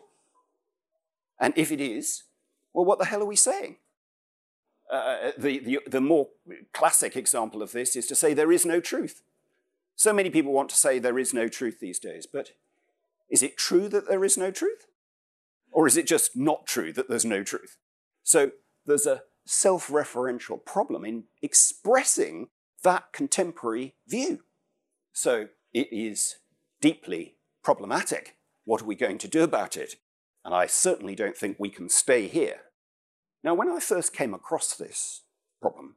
And 1.38 1.52
if 1.54 1.70
it 1.70 1.82
is, 1.82 2.24
well, 2.72 2.86
what 2.86 2.98
the 2.98 3.04
hell 3.04 3.20
are 3.20 3.26
we 3.26 3.36
saying? 3.36 3.76
Uh, 4.90 5.32
the, 5.36 5.58
the, 5.58 5.80
the 5.86 6.00
more 6.00 6.28
classic 6.72 7.14
example 7.14 7.60
of 7.60 7.72
this 7.72 7.94
is 7.94 8.06
to 8.06 8.14
say 8.14 8.32
there 8.32 8.50
is 8.50 8.64
no 8.64 8.80
truth. 8.80 9.20
So 9.96 10.14
many 10.14 10.30
people 10.30 10.52
want 10.52 10.70
to 10.70 10.76
say 10.76 10.98
there 10.98 11.18
is 11.18 11.34
no 11.34 11.46
truth 11.46 11.78
these 11.78 11.98
days, 11.98 12.26
but 12.26 12.52
is 13.28 13.42
it 13.42 13.58
true 13.58 13.86
that 13.90 14.08
there 14.08 14.24
is 14.24 14.38
no 14.38 14.50
truth? 14.50 14.86
Or 15.70 15.86
is 15.86 15.98
it 15.98 16.06
just 16.06 16.34
not 16.34 16.66
true 16.66 16.90
that 16.94 17.10
there's 17.10 17.26
no 17.26 17.42
truth? 17.42 17.76
So 18.22 18.52
there's 18.86 19.06
a 19.06 19.24
self 19.48 19.88
referential 19.88 20.62
problem 20.62 21.04
in 21.04 21.24
expressing 21.40 22.48
that 22.82 23.12
contemporary 23.12 23.94
view. 24.06 24.40
So 25.12 25.48
it 25.72 25.88
is 25.90 26.36
deeply 26.80 27.36
problematic. 27.64 28.36
What 28.64 28.82
are 28.82 28.86
we 28.86 28.94
going 28.94 29.18
to 29.18 29.28
do 29.28 29.42
about 29.42 29.76
it? 29.76 29.96
And 30.44 30.54
I 30.54 30.66
certainly 30.66 31.14
don't 31.14 31.36
think 31.36 31.56
we 31.58 31.70
can 31.70 31.88
stay 31.88 32.28
here. 32.28 32.60
Now, 33.42 33.54
when 33.54 33.70
I 33.70 33.80
first 33.80 34.12
came 34.12 34.34
across 34.34 34.76
this 34.76 35.22
problem, 35.60 35.96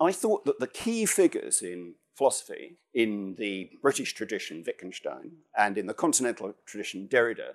I 0.00 0.12
thought 0.12 0.44
that 0.46 0.58
the 0.58 0.66
key 0.66 1.04
figures 1.06 1.62
in 1.62 1.94
philosophy, 2.16 2.78
in 2.94 3.36
the 3.38 3.70
British 3.82 4.14
tradition, 4.14 4.64
Wittgenstein, 4.66 5.32
and 5.56 5.76
in 5.76 5.86
the 5.86 5.94
continental 5.94 6.54
tradition, 6.66 7.06
Derrida, 7.06 7.54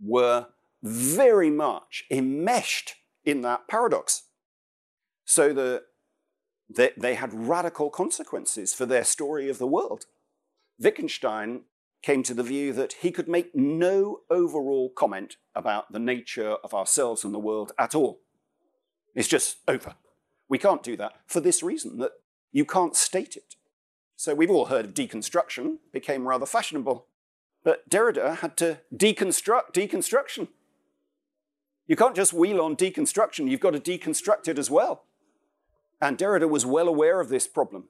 were 0.00 0.46
very 0.82 1.50
much 1.50 2.04
enmeshed 2.10 2.96
in 3.24 3.42
that 3.42 3.68
paradox. 3.68 4.24
So 5.28 5.52
the 5.52 5.82
they, 6.70 6.90
they 6.96 7.14
had 7.14 7.34
radical 7.34 7.90
consequences 7.90 8.72
for 8.72 8.86
their 8.86 9.04
story 9.04 9.50
of 9.50 9.58
the 9.58 9.66
world. 9.66 10.06
Wittgenstein 10.78 11.64
came 12.02 12.22
to 12.22 12.32
the 12.32 12.42
view 12.42 12.72
that 12.72 12.94
he 12.94 13.10
could 13.10 13.28
make 13.28 13.54
no 13.54 14.20
overall 14.30 14.88
comment 14.88 15.36
about 15.54 15.92
the 15.92 15.98
nature 15.98 16.52
of 16.64 16.72
ourselves 16.72 17.24
and 17.24 17.34
the 17.34 17.38
world 17.38 17.72
at 17.78 17.94
all. 17.94 18.20
It's 19.14 19.28
just 19.28 19.58
over. 19.68 19.96
We 20.48 20.56
can't 20.56 20.82
do 20.82 20.96
that 20.96 21.12
for 21.26 21.40
this 21.40 21.62
reason 21.62 21.98
that 21.98 22.12
you 22.50 22.64
can't 22.64 22.96
state 22.96 23.36
it. 23.36 23.56
So 24.16 24.34
we've 24.34 24.50
all 24.50 24.66
heard 24.66 24.86
of 24.86 24.94
deconstruction, 24.94 25.76
became 25.92 26.26
rather 26.26 26.46
fashionable. 26.46 27.06
But 27.64 27.88
Derrida 27.90 28.36
had 28.38 28.56
to 28.58 28.78
deconstruct 28.94 29.72
deconstruction. 29.74 30.48
You 31.86 31.96
can't 31.96 32.16
just 32.16 32.32
wheel 32.32 32.62
on 32.62 32.76
deconstruction, 32.76 33.50
you've 33.50 33.60
got 33.60 33.72
to 33.72 33.80
deconstruct 33.80 34.48
it 34.48 34.58
as 34.58 34.70
well. 34.70 35.04
And 36.00 36.16
Derrida 36.16 36.48
was 36.48 36.64
well 36.64 36.88
aware 36.88 37.20
of 37.20 37.28
this 37.28 37.48
problem. 37.48 37.88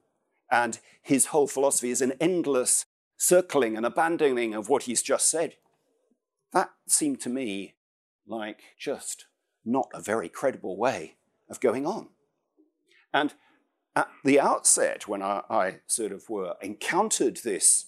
And 0.51 0.79
his 1.01 1.27
whole 1.27 1.47
philosophy 1.47 1.91
is 1.91 2.01
an 2.01 2.13
endless 2.19 2.85
circling 3.17 3.77
and 3.77 3.85
abandoning 3.85 4.53
of 4.53 4.69
what 4.69 4.83
he's 4.83 5.01
just 5.01 5.29
said. 5.29 5.55
That 6.53 6.71
seemed 6.87 7.21
to 7.21 7.29
me 7.29 7.75
like 8.25 8.61
just 8.77 9.25
not 9.65 9.89
a 9.93 10.01
very 10.01 10.29
credible 10.29 10.77
way 10.77 11.15
of 11.49 11.59
going 11.59 11.85
on. 11.85 12.09
And 13.13 13.33
at 13.95 14.09
the 14.23 14.39
outset, 14.39 15.07
when 15.07 15.21
I, 15.21 15.41
I 15.49 15.75
sort 15.87 16.11
of 16.11 16.29
were 16.29 16.55
encountered 16.61 17.37
this 17.37 17.87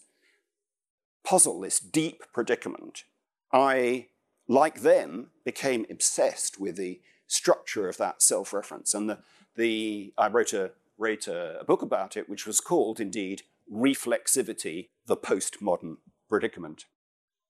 puzzle, 1.23 1.61
this 1.61 1.79
deep 1.79 2.23
predicament, 2.33 3.05
I, 3.51 4.07
like 4.47 4.81
them, 4.81 5.29
became 5.45 5.85
obsessed 5.89 6.59
with 6.59 6.75
the 6.75 7.01
structure 7.31 7.87
of 7.87 7.97
that 7.97 8.21
self 8.21 8.53
reference 8.53 8.93
and 8.93 9.09
the, 9.09 9.19
the, 9.55 10.13
I 10.17 10.27
wrote, 10.27 10.53
a, 10.53 10.71
wrote 10.97 11.27
a, 11.27 11.59
a 11.61 11.63
book 11.63 11.81
about 11.81 12.17
it, 12.17 12.29
which 12.29 12.45
was 12.45 12.59
called, 12.59 12.99
indeed, 12.99 13.43
Reflexivity, 13.71 14.89
the 15.05 15.17
Postmodern 15.17 15.97
Predicament. 16.29 16.85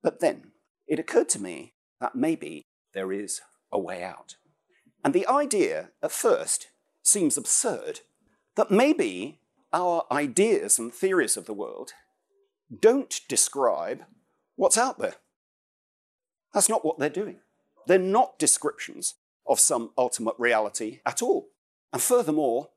But 0.04 0.20
then 0.20 0.52
it 0.88 1.00
occurred 1.00 1.30
to 1.30 1.42
me 1.42 1.74
that 2.00 2.16
maybe 2.16 2.66
there 2.94 3.12
is 3.12 3.42
a 3.72 3.80
way 3.80 4.04
out. 4.04 4.36
And 5.04 5.14
the 5.14 5.28
idea, 5.28 5.90
at 6.04 6.12
first, 6.12 6.68
seems 7.02 7.38
absurd 7.38 8.02
that 8.56 8.70
maybe 8.70 9.40
our 9.74 10.06
ideas 10.12 10.78
and 10.78 10.94
theories 10.94 11.38
of 11.38 11.46
the 11.46 11.54
world 11.54 11.94
don't 12.80 13.22
describe 13.28 14.04
what's 14.56 14.78
out 14.78 15.00
there. 15.00 15.16
That's 16.54 16.70
not 16.70 16.86
what 16.86 17.00
they're 17.00 17.10
doing. 17.10 17.38
They're 17.88 17.98
not 17.98 18.38
descriptions 18.38 19.16
of 19.48 19.60
some 19.60 19.92
ultimate 19.98 20.36
reality 20.38 21.00
at 21.06 21.22
all. 21.22 21.50
And 21.92 22.02
furthermore, 22.02 22.70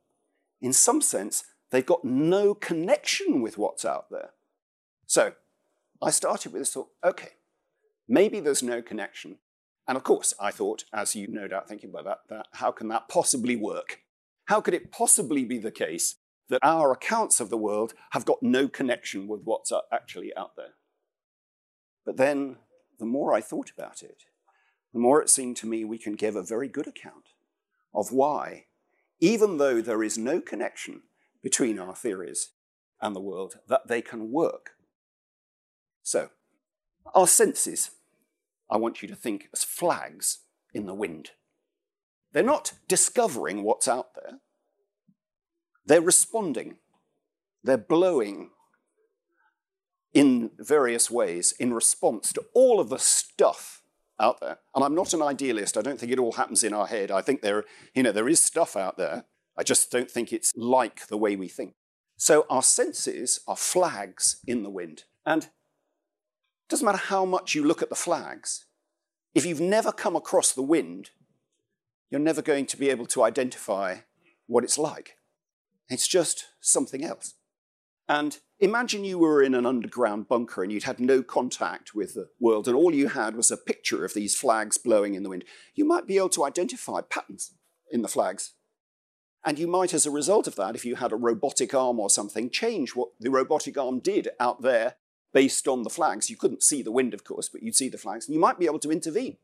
in 0.61 0.73
some 0.73 1.01
sense, 1.01 1.45
they've 1.71 1.85
got 1.85 2.05
no 2.05 2.55
connection 2.55 3.43
with 3.43 3.59
what's 3.59 3.85
out 3.85 4.07
there. 4.11 4.31
So 5.07 5.35
I 6.03 6.11
started 6.11 6.53
with 6.53 6.63
this 6.63 6.73
thought 6.73 6.89
okay, 7.05 7.31
maybe 8.09 8.41
there's 8.41 8.63
no 8.63 8.83
connection. 8.83 9.39
And 9.87 9.97
of 9.97 10.05
course, 10.05 10.33
I 10.41 10.51
thought, 10.51 10.85
as 10.93 11.15
you 11.15 11.29
no 11.29 11.47
doubt 11.47 11.69
thinking 11.69 11.91
about 11.91 12.05
that, 12.05 12.19
that 12.31 12.47
how 12.53 12.71
can 12.71 12.89
that 12.89 13.09
possibly 13.09 13.55
work? 13.55 14.01
How 14.47 14.61
could 14.61 14.75
it 14.75 14.91
possibly 14.91 15.45
be 15.45 15.59
the 15.59 15.71
case 15.71 16.17
that 16.49 16.61
our 16.63 16.93
accounts 16.93 17.41
of 17.41 17.51
the 17.51 17.59
world 17.59 17.95
have 18.11 18.25
got 18.25 18.43
no 18.43 18.69
connection 18.69 19.29
with 19.29 19.43
what's 19.45 19.73
actually 19.93 20.35
out 20.37 20.57
there? 20.57 20.75
But 22.05 22.17
then, 22.17 22.57
the 22.99 23.07
more 23.07 23.35
I 23.35 23.41
thought 23.41 23.71
about 23.77 24.03
it, 24.03 24.25
the 24.95 25.01
more 25.01 25.21
it 25.21 25.29
seemed 25.29 25.59
to 25.59 25.67
me 25.67 25.85
we 25.85 25.99
can 25.99 26.15
give 26.15 26.37
a 26.37 26.43
very 26.43 26.69
good 26.69 26.87
account 26.87 27.29
of 27.95 28.13
why 28.13 28.65
even 29.21 29.59
though 29.59 29.81
there 29.81 30.03
is 30.03 30.19
no 30.19 30.41
connection 30.41 31.03
between 31.43 31.79
our 31.79 31.95
theories 31.95 32.51
and 33.01 33.15
the 33.15 33.21
world, 33.21 33.59
that 33.69 33.89
they 33.89 34.03
can 34.03 34.31
work. 34.31 34.73
So, 36.03 36.31
our 37.15 37.27
senses, 37.27 37.91
I 38.71 38.77
want 38.77 39.03
you 39.03 39.09
to 39.09 39.15
think 39.15 39.49
as 39.53 39.65
flags 39.65 40.41
in 40.73 40.87
the 40.87 40.95
wind. 40.95 41.31
They're 42.33 42.43
not 42.43 42.75
discovering 42.89 43.63
what's 43.63 43.89
out 43.89 44.15
there, 44.15 44.41
they're 45.87 46.01
responding, 46.01 46.77
they're 47.63 47.79
blowing 47.79 48.51
in 50.13 50.51
various 50.59 51.11
ways 51.11 51.53
in 51.59 51.73
response 51.73 52.33
to 52.33 52.45
all 52.55 52.79
of 52.79 52.89
the 52.89 52.99
stuff 52.99 53.83
out 54.21 54.41
there. 54.41 54.59
And 54.75 54.85
I'm 54.85 54.95
not 54.95 55.15
an 55.15 55.23
idealist. 55.23 55.77
I 55.77 55.83
don't 55.83 55.99
think 55.99 56.13
it 56.13 56.19
all 56.19 56.33
happens 56.33 56.63
in 56.63 56.73
our 56.73 56.87
head. 56.87 57.11
I 57.11 57.21
think 57.21 57.43
there, 57.43 57.65
you 57.95 58.03
know, 58.03 58.13
there 58.13 58.29
is 58.29 58.43
stuff 58.43 58.77
out 58.77 58.97
there. 58.97 59.25
I 59.57 59.63
just 59.63 59.91
don't 59.91 60.11
think 60.11 60.33
it's 60.33 60.53
like 60.57 61.07
the 61.07 61.17
way 61.17 61.37
we 61.37 61.49
think. 61.49 61.75
So 62.17 62.47
our 62.49 62.63
senses 62.63 63.41
are 63.47 63.57
flags 63.57 64.41
in 64.47 64.63
the 64.63 64.71
wind. 64.71 65.05
And 65.27 65.45
it 65.45 65.51
doesn't 66.69 66.85
matter 66.85 66.99
how 66.99 67.25
much 67.25 67.55
you 67.55 67.65
look 67.65 67.83
at 67.83 67.89
the 67.89 67.95
flags, 67.95 68.67
if 69.35 69.45
you've 69.45 69.61
never 69.61 69.93
come 69.93 70.17
across 70.17 70.53
the 70.53 70.63
wind, 70.63 71.11
you're 72.11 72.21
never 72.21 72.43
going 72.43 72.67
to 72.67 72.77
be 72.77 72.91
able 72.91 73.07
to 73.07 73.23
identify 73.25 73.99
what 74.47 74.65
it's 74.65 74.79
like. 74.79 75.17
It's 75.89 76.07
just 76.07 76.47
something 76.61 77.05
else. 77.05 77.35
And 78.09 78.39
imagine 78.65 79.05
you 79.05 79.19
were 79.19 79.43
in 79.43 79.55
an 79.55 79.67
underground 79.67 80.29
bunker 80.29 80.63
and 80.63 80.73
you'd 80.73 80.85
had 80.85 81.01
no 81.01 81.23
contact 81.23 81.95
with 81.95 82.15
the 82.15 82.29
world, 82.41 82.67
and 82.67 82.77
all 82.77 82.95
you 82.95 83.09
had 83.09 83.37
was 83.37 83.51
a 83.51 83.57
picture 83.57 84.05
of 84.05 84.15
these 84.15 84.37
flags 84.37 84.79
blowing 84.79 85.15
in 85.15 85.23
the 85.23 85.29
wind. 85.29 85.45
You 85.75 85.85
might 85.85 86.07
be 86.07 86.17
able 86.17 86.29
to 86.31 86.45
identify 86.45 87.01
patterns 87.01 87.55
in 87.91 88.03
the 88.03 88.09
flags. 88.09 88.53
And 89.45 89.59
you 89.59 89.67
might, 89.67 89.93
as 89.93 90.07
a 90.07 90.11
result 90.11 90.47
of 90.47 90.57
that, 90.57 90.75
if 90.75 90.85
you 90.87 90.97
had 90.97 91.13
a 91.13 91.17
robotic 91.17 91.75
arm 91.75 92.01
or 92.01 92.09
something, 92.09 92.49
change 92.49 92.97
what 92.97 93.11
the 93.21 93.31
robotic 93.31 93.77
arm 93.77 94.01
did 94.01 94.29
out 94.41 94.63
there 94.63 94.95
based 95.35 95.69
on 95.69 95.83
the 95.83 95.91
flags. 95.91 96.31
You 96.31 96.37
couldn't 96.37 96.63
see 96.63 96.81
the 96.81 96.93
wind, 96.93 97.13
of 97.13 97.25
course, 97.25 97.51
but 97.51 97.63
you'd 97.63 97.75
see 97.75 97.91
the 97.91 97.99
flags, 97.99 98.27
and 98.27 98.35
you 98.35 98.41
might 98.41 98.59
be 98.59 98.67
able 98.67 98.79
to 98.79 98.91
intervene. 98.91 99.37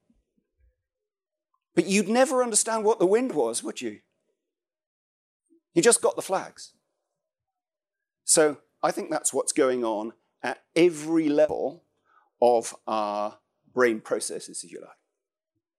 But 1.74 1.86
you'd 1.86 2.08
never 2.08 2.42
understand 2.42 2.84
what 2.84 2.98
the 2.98 3.06
wind 3.06 3.32
was, 3.32 3.62
would 3.62 3.80
you? 3.80 4.00
You 5.74 5.82
just 5.82 6.00
got 6.00 6.16
the 6.16 6.22
flags. 6.22 6.72
So 8.24 8.58
I 8.82 8.90
think 8.90 9.10
that's 9.10 9.34
what's 9.34 9.52
going 9.52 9.84
on 9.84 10.12
at 10.42 10.62
every 10.74 11.28
level 11.28 11.84
of 12.40 12.74
our 12.86 13.38
brain 13.74 14.00
processes, 14.00 14.64
if 14.64 14.72
you 14.72 14.80
like. 14.80 14.90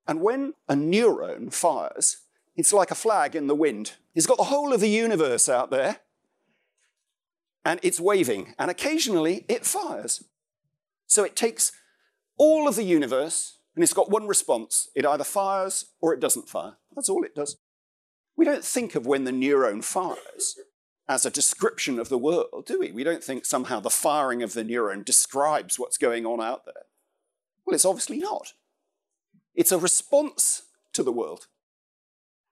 And 0.07 0.21
when 0.21 0.53
a 0.67 0.75
neuron 0.75 1.53
fires, 1.53 2.17
it's 2.55 2.73
like 2.73 2.91
a 2.91 2.95
flag 2.95 3.35
in 3.35 3.47
the 3.47 3.55
wind. 3.55 3.93
It's 4.13 4.27
got 4.27 4.37
the 4.37 4.45
whole 4.45 4.73
of 4.73 4.81
the 4.81 4.89
universe 4.89 5.49
out 5.49 5.71
there, 5.71 5.97
and 7.63 7.79
it's 7.83 7.99
waving, 7.99 8.53
and 8.59 8.69
occasionally 8.69 9.45
it 9.47 9.65
fires. 9.65 10.23
So 11.07 11.23
it 11.23 11.35
takes 11.35 11.71
all 12.37 12.67
of 12.67 12.75
the 12.75 12.83
universe, 12.83 13.59
and 13.75 13.83
it's 13.83 13.93
got 13.93 14.11
one 14.11 14.27
response. 14.27 14.89
It 14.95 15.05
either 15.05 15.23
fires 15.23 15.85
or 16.01 16.13
it 16.13 16.19
doesn't 16.19 16.49
fire. 16.49 16.77
That's 16.95 17.09
all 17.09 17.23
it 17.23 17.35
does. 17.35 17.57
We 18.35 18.45
don't 18.45 18.65
think 18.65 18.95
of 18.95 19.05
when 19.05 19.23
the 19.23 19.31
neuron 19.31 19.83
fires 19.83 20.55
as 21.11 21.25
a 21.25 21.29
description 21.29 21.99
of 21.99 22.07
the 22.07 22.17
world, 22.17 22.63
do 22.65 22.79
we? 22.79 22.89
We 22.89 23.03
don't 23.03 23.21
think 23.21 23.43
somehow 23.43 23.81
the 23.81 23.89
firing 23.89 24.41
of 24.41 24.53
the 24.53 24.63
neuron 24.63 25.03
describes 25.03 25.77
what's 25.77 25.97
going 25.97 26.25
on 26.25 26.39
out 26.39 26.63
there. 26.63 26.85
Well, 27.65 27.75
it's 27.75 27.83
obviously 27.83 28.17
not. 28.17 28.53
It's 29.53 29.73
a 29.73 29.77
response 29.77 30.63
to 30.93 31.03
the 31.03 31.11
world. 31.11 31.47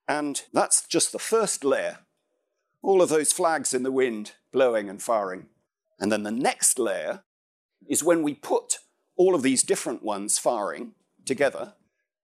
And 0.10 0.42
that's 0.52 0.86
just 0.86 1.14
the 1.14 1.20
first 1.20 1.64
layer. 1.64 2.00
All 2.82 3.02
of 3.02 3.08
those 3.08 3.32
flags 3.32 3.74
in 3.74 3.84
the 3.84 3.94
wind 3.94 4.34
blowing 4.52 4.90
and 4.90 5.02
firing. 5.02 5.46
And 5.98 6.12
then 6.12 6.24
the 6.24 6.32
next 6.32 6.78
layer 6.78 7.24
is 7.88 8.04
when 8.04 8.24
we 8.24 8.34
put 8.34 8.80
all 9.16 9.36
of 9.36 9.42
these 9.42 9.64
different 9.64 10.04
ones 10.04 10.38
firing 10.38 10.96
together 11.24 11.76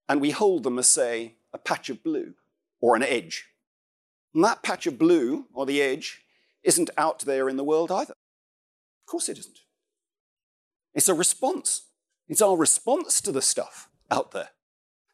and 0.09 0.19
we 0.19 0.31
hold 0.31 0.63
them 0.63 0.79
as, 0.79 0.89
say, 0.89 1.35
a 1.53 1.57
patch 1.57 1.89
of 1.89 2.03
blue 2.03 2.33
or 2.81 2.97
an 2.97 3.03
edge. 3.03 3.45
And 4.33 4.43
that 4.43 4.63
patch 4.63 4.85
of 4.85 4.99
blue 4.99 5.45
or 5.53 5.65
the 5.65 5.81
edge 5.81 6.23
isn't 6.65 6.89
out 6.97 7.19
there 7.19 7.47
in 7.47 7.57
the 7.57 7.63
world 7.63 7.91
either. 7.91 8.13
Of 8.13 9.05
course 9.07 9.29
it 9.29 9.37
isn't. 9.37 9.59
It's 10.93 11.09
a 11.09 11.13
response. 11.13 11.83
It's 12.27 12.41
our 12.41 12.57
response 12.57 13.21
to 13.21 13.31
the 13.31 13.41
stuff 13.41 13.89
out 14.09 14.31
there. 14.31 14.49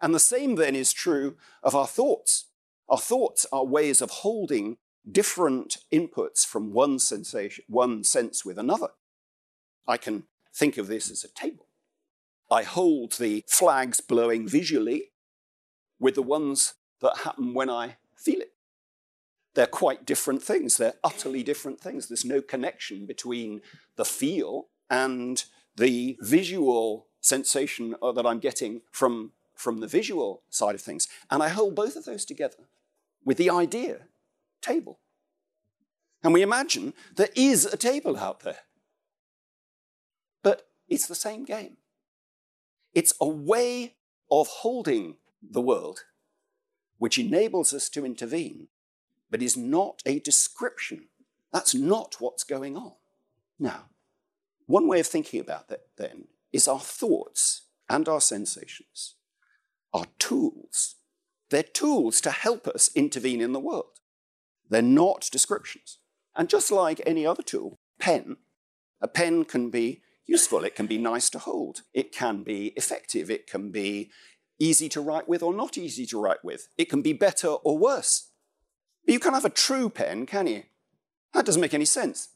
And 0.01 0.15
the 0.15 0.19
same 0.19 0.55
then 0.55 0.75
is 0.75 0.93
true 0.93 1.35
of 1.61 1.75
our 1.75 1.87
thoughts. 1.87 2.47
Our 2.89 2.97
thoughts 2.97 3.45
are 3.51 3.65
ways 3.65 4.01
of 4.01 4.09
holding 4.09 4.77
different 5.09 5.77
inputs 5.91 6.45
from 6.45 6.73
one 6.73 6.99
sensation, 6.99 7.65
one 7.67 8.03
sense 8.03 8.45
with 8.45 8.57
another. 8.57 8.89
I 9.87 9.97
can 9.97 10.23
think 10.53 10.77
of 10.77 10.87
this 10.87 11.09
as 11.09 11.23
a 11.23 11.27
table. 11.27 11.67
I 12.49 12.63
hold 12.63 13.13
the 13.13 13.43
flags 13.47 14.01
blowing 14.01 14.47
visually 14.47 15.11
with 15.99 16.15
the 16.15 16.23
ones 16.23 16.75
that 17.01 17.19
happen 17.23 17.53
when 17.53 17.69
I 17.69 17.97
feel 18.15 18.41
it. 18.41 18.53
They're 19.53 19.67
quite 19.67 20.05
different 20.05 20.41
things. 20.41 20.77
They're 20.77 20.93
utterly 21.03 21.43
different 21.43 21.79
things. 21.81 22.07
There's 22.07 22.25
no 22.25 22.41
connection 22.41 23.05
between 23.05 23.61
the 23.95 24.05
feel 24.05 24.67
and 24.89 25.43
the 25.75 26.17
visual 26.21 27.07
sensation 27.19 27.95
uh, 28.01 28.11
that 28.13 28.25
I'm 28.25 28.39
getting 28.39 28.81
from, 28.91 29.31
from 29.55 29.79
the 29.79 29.87
visual 29.87 30.43
side 30.49 30.75
of 30.75 30.81
things. 30.81 31.07
And 31.29 31.43
I 31.43 31.49
hold 31.49 31.75
both 31.75 31.95
of 31.95 32.05
those 32.05 32.25
together 32.25 32.69
with 33.25 33.37
the 33.37 33.49
idea 33.49 34.07
table. 34.61 34.99
And 36.23 36.33
we 36.33 36.41
imagine 36.41 36.93
there 37.15 37.29
is 37.35 37.65
a 37.65 37.77
table 37.77 38.17
out 38.17 38.41
there. 38.41 38.59
But 40.43 40.67
it's 40.87 41.07
the 41.07 41.15
same 41.15 41.45
game. 41.45 41.77
It's 42.93 43.13
a 43.19 43.27
way 43.27 43.95
of 44.29 44.47
holding 44.47 45.17
the 45.41 45.61
world 45.61 46.01
which 46.97 47.17
enables 47.17 47.73
us 47.73 47.89
to 47.89 48.05
intervene, 48.05 48.67
but 49.31 49.41
is 49.41 49.57
not 49.57 50.03
a 50.05 50.19
description. 50.19 51.07
That's 51.51 51.73
not 51.73 52.17
what's 52.19 52.43
going 52.43 52.77
on. 52.77 52.93
Now, 53.57 53.85
one 54.67 54.87
way 54.87 54.99
of 54.99 55.07
thinking 55.07 55.39
about 55.39 55.69
that 55.69 55.87
then 55.97 56.25
is 56.53 56.67
our 56.67 56.79
thoughts 56.79 57.63
and 57.89 58.07
our 58.07 58.21
sensations 58.21 59.15
are 59.93 60.05
tools 60.19 60.95
they're 61.51 61.63
tools 61.63 62.21
to 62.21 62.31
help 62.31 62.65
us 62.65 62.89
intervene 62.95 63.41
in 63.41 63.51
the 63.51 63.59
world. 63.59 63.99
They're 64.69 64.81
not 64.81 65.29
descriptions. 65.31 65.99
And 66.33 66.49
just 66.49 66.71
like 66.71 67.01
any 67.05 67.25
other 67.25 67.43
tool, 67.43 67.75
pen, 67.99 68.37
a 69.01 69.07
pen 69.09 69.43
can 69.43 69.69
be 69.69 70.01
useful, 70.25 70.63
it 70.63 70.75
can 70.75 70.87
be 70.87 70.97
nice 70.97 71.29
to 71.31 71.39
hold, 71.39 71.81
it 71.93 72.13
can 72.13 72.43
be 72.43 72.67
effective, 72.77 73.29
it 73.29 73.47
can 73.47 73.69
be 73.69 74.09
easy 74.59 74.87
to 74.87 75.01
write 75.01 75.27
with 75.27 75.43
or 75.43 75.53
not 75.53 75.77
easy 75.77 76.05
to 76.05 76.21
write 76.21 76.43
with, 76.43 76.69
it 76.77 76.89
can 76.89 77.01
be 77.01 77.11
better 77.11 77.49
or 77.49 77.77
worse. 77.77 78.29
But 79.05 79.13
you 79.13 79.19
can't 79.19 79.35
have 79.35 79.45
a 79.45 79.49
true 79.49 79.89
pen, 79.89 80.25
can 80.25 80.47
you? 80.47 80.63
That 81.33 81.45
doesn't 81.45 81.61
make 81.61 81.73
any 81.73 81.85
sense. 81.85 82.29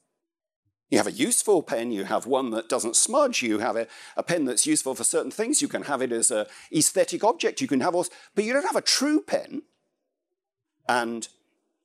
You 0.89 0.99
have 0.99 1.07
a 1.07 1.11
useful 1.11 1.63
pen, 1.63 1.91
you 1.91 2.03
have 2.03 2.27
one 2.27 2.51
that 2.51 2.69
doesn't 2.69 2.95
smudge, 2.95 3.41
you 3.41 3.59
have 3.59 3.75
a, 3.75 3.87
a 4.15 4.23
pen 4.23 4.45
that's 4.45 4.67
useful 4.67 4.93
for 4.93 5.03
certain 5.03 5.31
things, 5.31 5.61
you 5.61 5.67
can 5.67 5.83
have 5.83 6.01
it 6.01 6.11
as 6.11 6.29
an 6.29 6.45
aesthetic 6.71 7.23
object, 7.23 7.59
you 7.59 7.67
can 7.67 7.79
have 7.79 7.95
all, 7.95 8.05
but 8.35 8.43
you 8.43 8.53
don't 8.53 8.67
have 8.67 8.75
a 8.75 8.81
true 8.81 9.19
pen. 9.19 9.63
And 10.87 11.27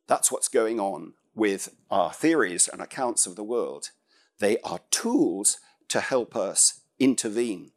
that's 0.06 0.30
what's 0.30 0.48
going 0.48 0.78
on 0.78 1.14
with 1.34 1.74
our 1.90 2.12
theories 2.12 2.68
and 2.68 2.82
accounts 2.82 3.26
of 3.26 3.36
the 3.36 3.44
world. 3.44 3.90
They 4.38 4.58
are 4.58 4.80
tools 4.90 5.58
to 5.88 6.00
help 6.00 6.36
us 6.36 6.80
intervene. 6.98 7.72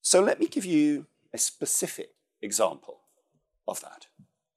So 0.00 0.22
let 0.22 0.40
me 0.40 0.46
give 0.46 0.64
you 0.64 1.06
a 1.34 1.38
specific 1.38 2.10
example 2.40 3.00
of 3.68 3.80
that, 3.82 4.06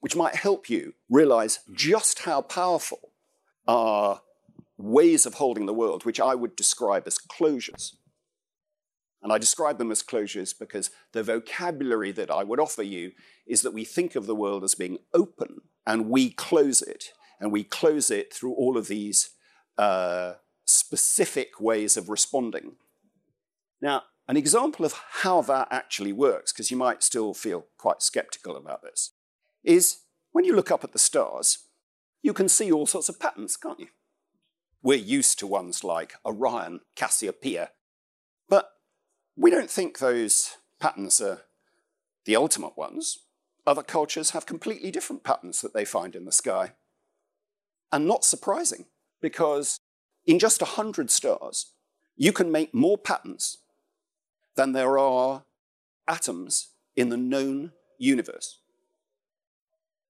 which 0.03 0.17
might 0.17 0.35
help 0.35 0.69
you 0.69 0.93
realize 1.09 1.59
just 1.71 2.19
how 2.23 2.41
powerful 2.41 3.13
are 3.65 4.21
ways 4.77 5.25
of 5.25 5.35
holding 5.35 5.65
the 5.65 5.73
world, 5.73 6.03
which 6.03 6.19
I 6.19 6.35
would 6.35 6.57
describe 6.57 7.03
as 7.05 7.17
closures. 7.17 7.95
And 9.21 9.31
I 9.31 9.37
describe 9.37 9.77
them 9.77 9.91
as 9.91 10.03
closures 10.03 10.53
because 10.59 10.91
the 11.13 11.23
vocabulary 11.23 12.11
that 12.11 12.29
I 12.29 12.43
would 12.43 12.59
offer 12.59 12.83
you 12.83 13.13
is 13.47 13.61
that 13.61 13.73
we 13.73 13.85
think 13.85 14.17
of 14.17 14.25
the 14.25 14.35
world 14.35 14.65
as 14.65 14.75
being 14.75 14.97
open 15.13 15.61
and 15.87 16.09
we 16.09 16.31
close 16.31 16.81
it. 16.81 17.13
And 17.39 17.49
we 17.49 17.63
close 17.63 18.11
it 18.11 18.33
through 18.33 18.55
all 18.55 18.77
of 18.77 18.89
these 18.89 19.29
uh, 19.77 20.33
specific 20.65 21.61
ways 21.61 21.95
of 21.95 22.09
responding. 22.09 22.73
Now, 23.81 24.03
an 24.27 24.35
example 24.35 24.85
of 24.85 24.95
how 25.21 25.41
that 25.43 25.69
actually 25.71 26.11
works, 26.11 26.51
because 26.51 26.71
you 26.71 26.75
might 26.75 27.03
still 27.03 27.33
feel 27.33 27.67
quite 27.77 28.01
skeptical 28.01 28.57
about 28.57 28.81
this, 28.81 29.11
is 29.63 29.99
when 30.31 30.45
you 30.45 30.55
look 30.55 30.71
up 30.71 30.83
at 30.83 30.91
the 30.91 30.99
stars, 30.99 31.59
you 32.21 32.33
can 32.33 32.49
see 32.49 32.71
all 32.71 32.85
sorts 32.85 33.09
of 33.09 33.19
patterns, 33.19 33.57
can't 33.57 33.79
you? 33.79 33.87
We're 34.81 34.97
used 34.97 35.39
to 35.39 35.47
ones 35.47 35.83
like 35.83 36.13
Orion, 36.25 36.81
Cassiopeia, 36.95 37.71
but 38.49 38.71
we 39.35 39.49
don't 39.49 39.69
think 39.69 39.99
those 39.99 40.57
patterns 40.79 41.21
are 41.21 41.41
the 42.25 42.35
ultimate 42.35 42.77
ones. 42.77 43.19
Other 43.65 43.83
cultures 43.83 44.31
have 44.31 44.45
completely 44.45 44.91
different 44.91 45.23
patterns 45.23 45.61
that 45.61 45.73
they 45.73 45.85
find 45.85 46.15
in 46.15 46.25
the 46.25 46.31
sky. 46.31 46.73
And 47.91 48.07
not 48.07 48.25
surprising, 48.25 48.85
because 49.21 49.77
in 50.25 50.39
just 50.39 50.61
100 50.61 51.09
stars, 51.09 51.71
you 52.15 52.33
can 52.33 52.51
make 52.51 52.73
more 52.73 52.97
patterns 52.97 53.59
than 54.55 54.73
there 54.73 54.97
are 54.97 55.43
atoms 56.07 56.69
in 56.95 57.09
the 57.09 57.17
known 57.17 57.71
universe. 57.97 58.59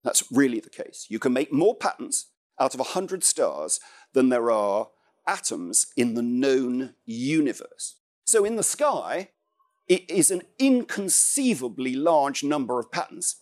That's 0.04 0.30
really 0.30 0.60
the 0.60 0.70
case. 0.70 1.06
You 1.08 1.18
can 1.18 1.32
make 1.32 1.52
more 1.52 1.74
patterns 1.74 2.26
out 2.60 2.74
of 2.74 2.80
100 2.80 3.24
stars 3.24 3.80
than 4.12 4.28
there 4.28 4.50
are 4.50 4.88
atoms 5.26 5.86
in 5.96 6.14
the 6.14 6.22
known 6.22 6.94
universe. 7.04 7.96
So 8.24 8.44
in 8.44 8.56
the 8.56 8.62
sky, 8.62 9.30
it 9.88 10.08
is 10.08 10.30
an 10.30 10.42
inconceivably 10.58 11.94
large 11.94 12.44
number 12.44 12.78
of 12.78 12.92
patterns. 12.92 13.36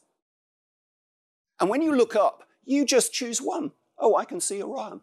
And 1.61 1.68
when 1.68 1.83
you 1.83 1.94
look 1.94 2.16
up, 2.16 2.44
you 2.64 2.85
just 2.85 3.12
choose 3.12 3.40
one. 3.40 3.72
Oh, 3.98 4.16
I 4.16 4.25
can 4.25 4.40
see 4.40 4.62
Orion. 4.62 5.01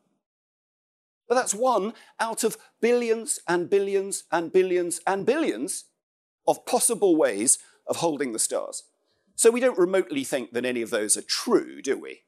But 1.27 1.35
that's 1.35 1.53
one 1.53 1.93
out 2.19 2.43
of 2.43 2.57
billions 2.81 3.39
and 3.47 3.69
billions 3.69 4.23
and 4.31 4.51
billions 4.51 4.99
and 5.05 5.25
billions 5.25 5.85
of 6.47 6.65
possible 6.65 7.15
ways 7.15 7.59
of 7.85 7.97
holding 7.97 8.33
the 8.33 8.39
stars. 8.39 8.83
So 9.39 9.51
we 9.51 9.61
don't 9.61 9.79
remotely 9.79 10.25
think 10.25 10.51
that 10.51 10.65
any 10.65 10.81
of 10.81 10.89
those 10.89 11.15
are 11.15 11.21
true, 11.21 11.81
do 11.81 11.97
we? 11.97 12.23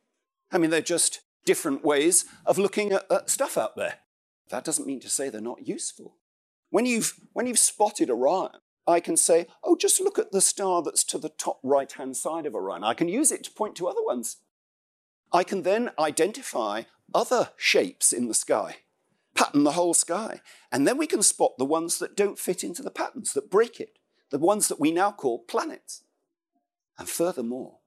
I 0.50 0.58
mean, 0.58 0.70
they're 0.70 0.80
just 0.80 1.20
different 1.44 1.84
ways 1.84 2.24
of 2.46 2.58
looking 2.58 2.94
at, 2.94 3.04
at 3.12 3.30
stuff 3.30 3.58
out 3.58 3.76
there. 3.76 3.96
That 4.48 4.64
doesn't 4.64 4.88
mean 4.88 5.02
to 5.02 5.10
say 5.10 5.28
they're 5.28 5.42
not 5.42 5.68
useful. 5.68 6.16
When 6.70 6.86
you've, 6.86 7.20
when 7.34 7.48
you've 7.48 7.60
spotted 7.60 8.10
Orion, 8.10 8.52
I 8.88 9.02
can 9.02 9.18
say, 9.18 9.48
oh, 9.62 9.76
just 9.76 10.00
look 10.00 10.18
at 10.18 10.32
the 10.32 10.40
star 10.40 10.82
that's 10.82 11.04
to 11.04 11.18
the 11.18 11.28
top 11.28 11.60
right 11.64 11.92
hand 11.92 12.16
side 12.16 12.46
of 12.46 12.56
Orion. 12.56 12.86
I 12.86 12.94
can 12.94 13.10
use 13.10 13.30
it 13.30 13.44
to 13.44 13.52
point 13.52 13.76
to 13.76 13.90
other 13.90 14.06
ones. 14.06 14.38
I 15.34 15.44
can 15.44 15.64
then 15.64 15.92
identify 16.00 16.84
other 17.14 17.50
shapes 17.58 18.14
in 18.14 18.30
the 18.30 18.34
sky, 18.34 18.78
pattern 19.36 19.66
the 19.66 19.74
whole 19.74 19.94
sky, 19.94 20.40
and 20.72 20.88
then 20.88 20.98
we 20.98 21.08
can 21.08 21.24
spot 21.24 21.58
the 21.58 21.66
ones 21.66 22.00
that 22.00 22.16
don't 22.16 22.40
fit 22.40 22.64
into 22.64 22.82
the 22.82 22.90
patterns, 22.90 23.34
that 23.34 23.52
break 23.52 23.82
it, 23.82 24.00
the 24.30 24.40
ones 24.40 24.70
that 24.70 24.80
we 24.80 24.92
now 24.92 25.12
call 25.12 25.40
planets. 25.40 26.04
And 27.02 27.10
furthermore, 27.10 27.80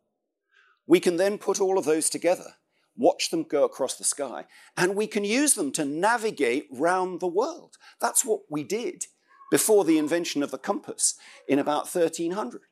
we 0.88 0.98
can 0.98 1.18
then 1.18 1.38
put 1.38 1.60
all 1.60 1.78
of 1.78 1.84
those 1.84 2.10
together, 2.10 2.54
watch 2.96 3.30
them 3.30 3.44
go 3.44 3.62
across 3.62 3.94
the 3.94 4.02
sky, 4.02 4.46
and 4.76 4.96
we 4.96 5.06
can 5.06 5.22
use 5.22 5.54
them 5.54 5.70
to 5.70 5.84
navigate 5.84 6.66
round 6.72 7.20
the 7.20 7.28
world. 7.28 7.76
That's 8.00 8.24
what 8.24 8.40
we 8.50 8.64
did 8.64 9.04
before 9.52 9.84
the 9.84 9.98
invention 9.98 10.42
of 10.42 10.50
the 10.50 10.58
compass 10.58 11.14
in 11.46 11.60
about 11.60 11.86
1300. 11.86 12.62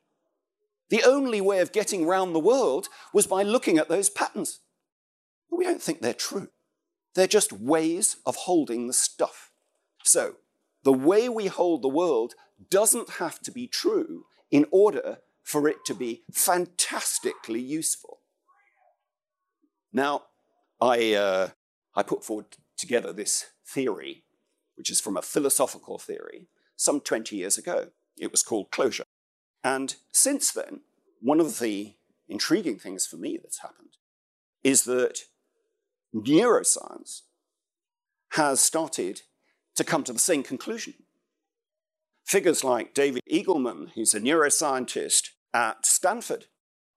The 0.89 1.03
only 1.05 1.39
way 1.39 1.61
of 1.61 1.71
getting 1.71 2.05
round 2.05 2.35
the 2.35 2.39
world 2.39 2.89
was 3.13 3.25
by 3.25 3.41
looking 3.41 3.77
at 3.77 3.87
those 3.87 4.09
patterns. 4.09 4.59
But 5.49 5.59
we 5.59 5.63
don't 5.63 5.81
think 5.81 6.01
they're 6.01 6.13
true. 6.13 6.49
They're 7.15 7.25
just 7.25 7.53
ways 7.53 8.17
of 8.25 8.35
holding 8.35 8.87
the 8.87 8.93
stuff. 8.93 9.49
So, 10.03 10.33
the 10.83 10.91
way 10.91 11.29
we 11.29 11.47
hold 11.47 11.83
the 11.83 11.87
world 11.87 12.33
doesn't 12.69 13.11
have 13.11 13.39
to 13.43 13.51
be 13.51 13.65
true 13.65 14.25
in 14.51 14.65
order 14.71 15.19
for 15.43 15.67
it 15.67 15.85
to 15.85 15.93
be 15.93 16.23
fantastically 16.31 17.59
useful. 17.59 18.19
Now, 19.91 20.23
I, 20.81 21.13
uh, 21.13 21.49
I 21.95 22.03
put 22.03 22.23
forward 22.23 22.45
together 22.77 23.13
this 23.13 23.45
theory, 23.65 24.23
which 24.75 24.89
is 24.89 24.99
from 24.99 25.17
a 25.17 25.21
philosophical 25.21 25.99
theory, 25.99 26.47
some 26.75 26.99
20 26.99 27.35
years 27.35 27.57
ago. 27.57 27.89
It 28.17 28.31
was 28.31 28.41
called 28.41 28.71
closure. 28.71 29.03
And 29.63 29.95
since 30.11 30.51
then, 30.51 30.81
one 31.21 31.39
of 31.39 31.59
the 31.59 31.95
intriguing 32.27 32.79
things 32.79 33.05
for 33.05 33.17
me 33.17 33.37
that's 33.41 33.59
happened 33.59 33.97
is 34.63 34.83
that 34.85 35.21
neuroscience 36.13 37.21
has 38.31 38.59
started 38.59 39.21
to 39.75 39.83
come 39.83 40.03
to 40.03 40.13
the 40.13 40.19
same 40.19 40.43
conclusion. 40.43 40.93
Figures 42.25 42.63
like 42.63 42.93
David 42.93 43.21
Eagleman, 43.29 43.91
who's 43.95 44.13
a 44.13 44.19
neuroscientist 44.19 45.29
at 45.53 45.85
Stanford, 45.85 46.45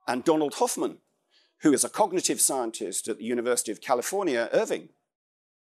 and 0.07 0.25
Donald 0.25 0.55
Hoffman, 0.55 0.99
who 1.63 1.73
is 1.73 1.85
a 1.85 1.89
cognitive 1.89 2.41
scientist 2.41 3.09
at 3.09 3.19
the 3.19 3.25
University 3.25 3.73
of 3.73 3.81
California, 3.81 4.49
Irvine, 4.53 4.91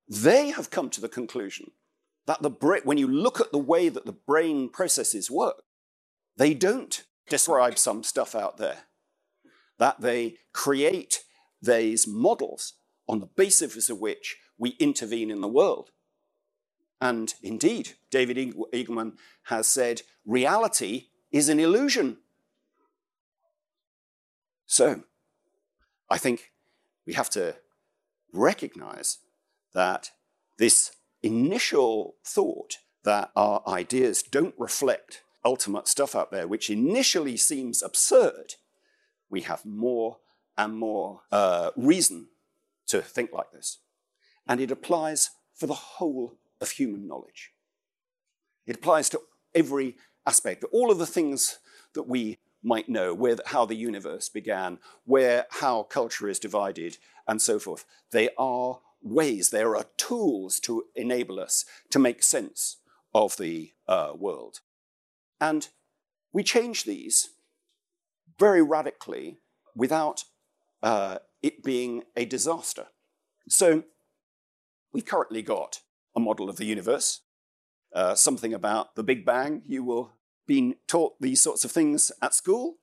they 0.08 0.50
have 0.50 0.70
come 0.70 0.90
to 0.90 1.00
the 1.00 1.08
conclusion 1.08 1.72
that 2.26 2.42
the 2.42 2.50
when 2.84 2.98
you 2.98 3.08
look 3.08 3.40
at 3.40 3.50
the 3.52 3.58
way 3.58 3.88
that 3.88 4.06
the 4.06 4.12
brain 4.12 4.68
processes 4.68 5.30
work, 5.30 5.62
they 6.36 6.54
don't 6.54 7.04
describe 7.28 7.78
some 7.78 8.02
stuff 8.02 8.34
out 8.34 8.56
there, 8.56 8.84
that 9.78 10.00
they 10.00 10.36
create 10.52 11.20
these 11.60 12.06
models 12.06 12.74
on 13.08 13.20
the 13.20 13.26
basis 13.26 13.90
of 13.90 13.98
which 13.98 14.36
we 14.58 14.70
intervene 14.78 15.30
in 15.30 15.40
the 15.40 15.48
world. 15.48 15.90
And 17.00 17.32
indeed, 17.42 17.92
David 18.10 18.54
Eagleman 18.72 19.12
has 19.44 19.66
said 19.66 20.02
reality 20.26 21.06
is 21.32 21.48
an 21.48 21.58
illusion. 21.58 22.18
So, 24.66 25.04
I 26.10 26.18
think 26.18 26.52
we 27.06 27.14
have 27.14 27.30
to 27.30 27.56
recognize 28.32 29.18
that 29.72 30.10
this 30.58 30.92
initial 31.22 32.16
thought 32.24 32.76
that 33.04 33.30
our 33.34 33.62
ideas 33.66 34.22
don't 34.22 34.54
reflect 34.58 35.22
ultimate 35.44 35.88
stuff 35.88 36.14
out 36.14 36.30
there, 36.30 36.46
which 36.46 36.68
initially 36.68 37.36
seems 37.36 37.82
absurd, 37.82 38.54
we 39.30 39.42
have 39.42 39.64
more 39.64 40.18
and 40.58 40.74
more 40.74 41.22
uh, 41.32 41.70
reason 41.76 42.28
to 42.86 43.00
think 43.00 43.32
like 43.32 43.50
this. 43.52 43.78
And 44.46 44.60
it 44.60 44.70
applies 44.70 45.30
for 45.54 45.66
the 45.66 45.74
whole 45.74 46.38
of 46.60 46.70
human 46.70 47.06
knowledge. 47.06 47.52
It 48.66 48.76
applies 48.76 49.08
to 49.10 49.20
every 49.54 49.96
aspect, 50.26 50.64
all 50.72 50.90
of 50.90 50.98
the 50.98 51.06
things 51.06 51.58
that 51.94 52.06
we 52.06 52.38
might 52.62 52.88
know, 52.88 53.14
where, 53.14 53.36
how 53.46 53.64
the 53.64 53.74
universe 53.74 54.28
began, 54.28 54.78
where, 55.04 55.46
how 55.50 55.82
culture 55.84 56.28
is 56.28 56.38
divided, 56.38 56.98
and 57.26 57.40
so 57.40 57.58
forth. 57.58 57.84
They 58.12 58.28
are 58.36 58.80
ways, 59.02 59.50
there 59.50 59.74
are 59.76 59.86
tools 59.96 60.60
to 60.60 60.84
enable 60.94 61.40
us 61.40 61.64
to 61.90 61.98
make 61.98 62.22
sense 62.22 62.76
of 63.14 63.36
the 63.38 63.72
uh, 63.88 64.12
world. 64.16 64.60
And 65.40 65.68
we 66.32 66.42
change 66.42 66.84
these 66.84 67.30
very 68.38 68.62
radically 68.62 69.38
without 69.74 70.24
uh, 70.82 71.18
it 71.42 71.62
being 71.64 72.02
a 72.16 72.24
disaster. 72.24 72.86
So 73.48 73.84
we've 74.92 75.04
currently 75.04 75.42
got 75.42 75.80
a 76.14 76.20
model 76.20 76.48
of 76.48 76.56
the 76.56 76.64
universe, 76.64 77.22
uh, 77.94 78.14
something 78.14 78.54
about 78.54 78.94
the 78.94 79.02
Big 79.02 79.24
Bang. 79.24 79.62
You 79.66 79.84
will 79.84 80.12
been 80.46 80.74
taught 80.88 81.14
these 81.20 81.40
sorts 81.40 81.64
of 81.64 81.70
things 81.70 82.10
at 82.20 82.34
school, 82.34 82.78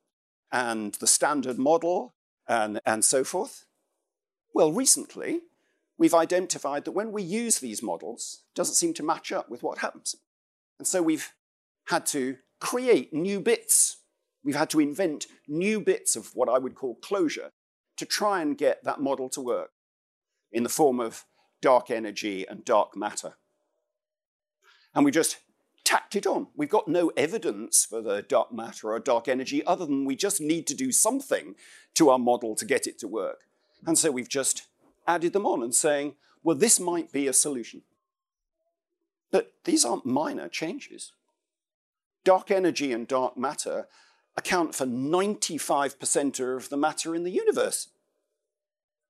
and 0.54 0.94
the 0.96 1.08
standard 1.08 1.60
model, 1.60 2.16
and, 2.48 2.80
and 2.86 3.04
so 3.04 3.26
forth. 3.26 3.66
Well, 4.54 4.72
recently, 4.72 5.42
we've 5.98 6.14
identified 6.14 6.86
that 6.86 6.94
when 6.94 7.12
we 7.12 7.24
use 7.24 7.60
these 7.60 7.84
models, 7.84 8.44
it 8.50 8.56
doesn't 8.56 8.76
seem 8.76 8.94
to 8.94 9.04
match 9.04 9.34
up 9.34 9.50
with 9.50 9.64
what 9.64 9.80
happens. 9.80 10.16
And 10.80 10.88
so 10.88 11.02
we've 11.02 11.34
had 11.88 12.06
to 12.08 12.38
create 12.62 13.14
new 13.14 13.42
bits. 13.42 13.98
We've 14.44 14.56
had 14.56 14.70
to 14.70 14.80
invent 14.80 15.28
new 15.46 15.82
bits 15.82 16.16
of 16.16 16.32
what 16.34 16.48
I 16.48 16.60
would 16.60 16.76
call 16.76 16.96
closure 16.96 17.52
to 17.98 18.06
try 18.06 18.42
and 18.42 18.58
get 18.58 18.84
that 18.86 19.02
model 19.02 19.28
to 19.32 19.42
work 19.42 19.72
in 20.52 20.64
the 20.64 20.70
form 20.70 21.02
of 21.02 21.26
dark 21.62 21.90
energy 21.90 22.46
and 22.48 22.64
dark 22.66 22.96
matter. 22.96 23.36
And 24.94 25.06
we 25.06 25.12
just 25.12 25.38
tacked 25.84 26.16
it 26.16 26.28
on. 26.28 26.48
We've 26.56 26.70
got 26.70 26.88
no 26.88 27.12
evidence 27.16 27.86
for 27.86 28.02
the 28.02 28.22
dark 28.22 28.52
matter 28.52 28.92
or 28.92 29.00
dark 29.00 29.28
energy 29.28 29.66
other 29.66 29.86
than 29.86 30.06
we 30.06 30.16
just 30.16 30.42
need 30.42 30.68
to 30.68 30.74
do 30.74 30.92
something 30.92 31.56
to 31.96 32.10
our 32.10 32.20
model 32.20 32.56
to 32.56 32.66
get 32.66 32.88
it 32.88 33.00
to 33.00 33.08
work. 33.08 33.46
And 33.86 33.98
so 33.98 34.12
we've 34.12 34.28
just 34.28 34.68
added 35.08 35.34
them 35.34 35.46
on 35.46 35.64
and 35.64 35.74
saying, 35.74 36.16
well, 36.44 36.58
this 36.58 36.80
might 36.80 37.12
be 37.12 37.28
a 37.28 37.34
solution. 37.34 37.84
But 39.32 39.54
these 39.64 39.86
aren't 39.86 40.06
minor 40.06 40.50
changes. 40.50 41.14
Dark 42.24 42.52
energy 42.52 42.92
and 42.92 43.08
dark 43.08 43.38
matter 43.38 43.88
account 44.36 44.76
for 44.76 44.86
95% 44.86 46.56
of 46.56 46.70
the 46.70 46.78
matter 46.78 47.16
in 47.16 47.24
the 47.24 47.32
universe. 47.32 47.90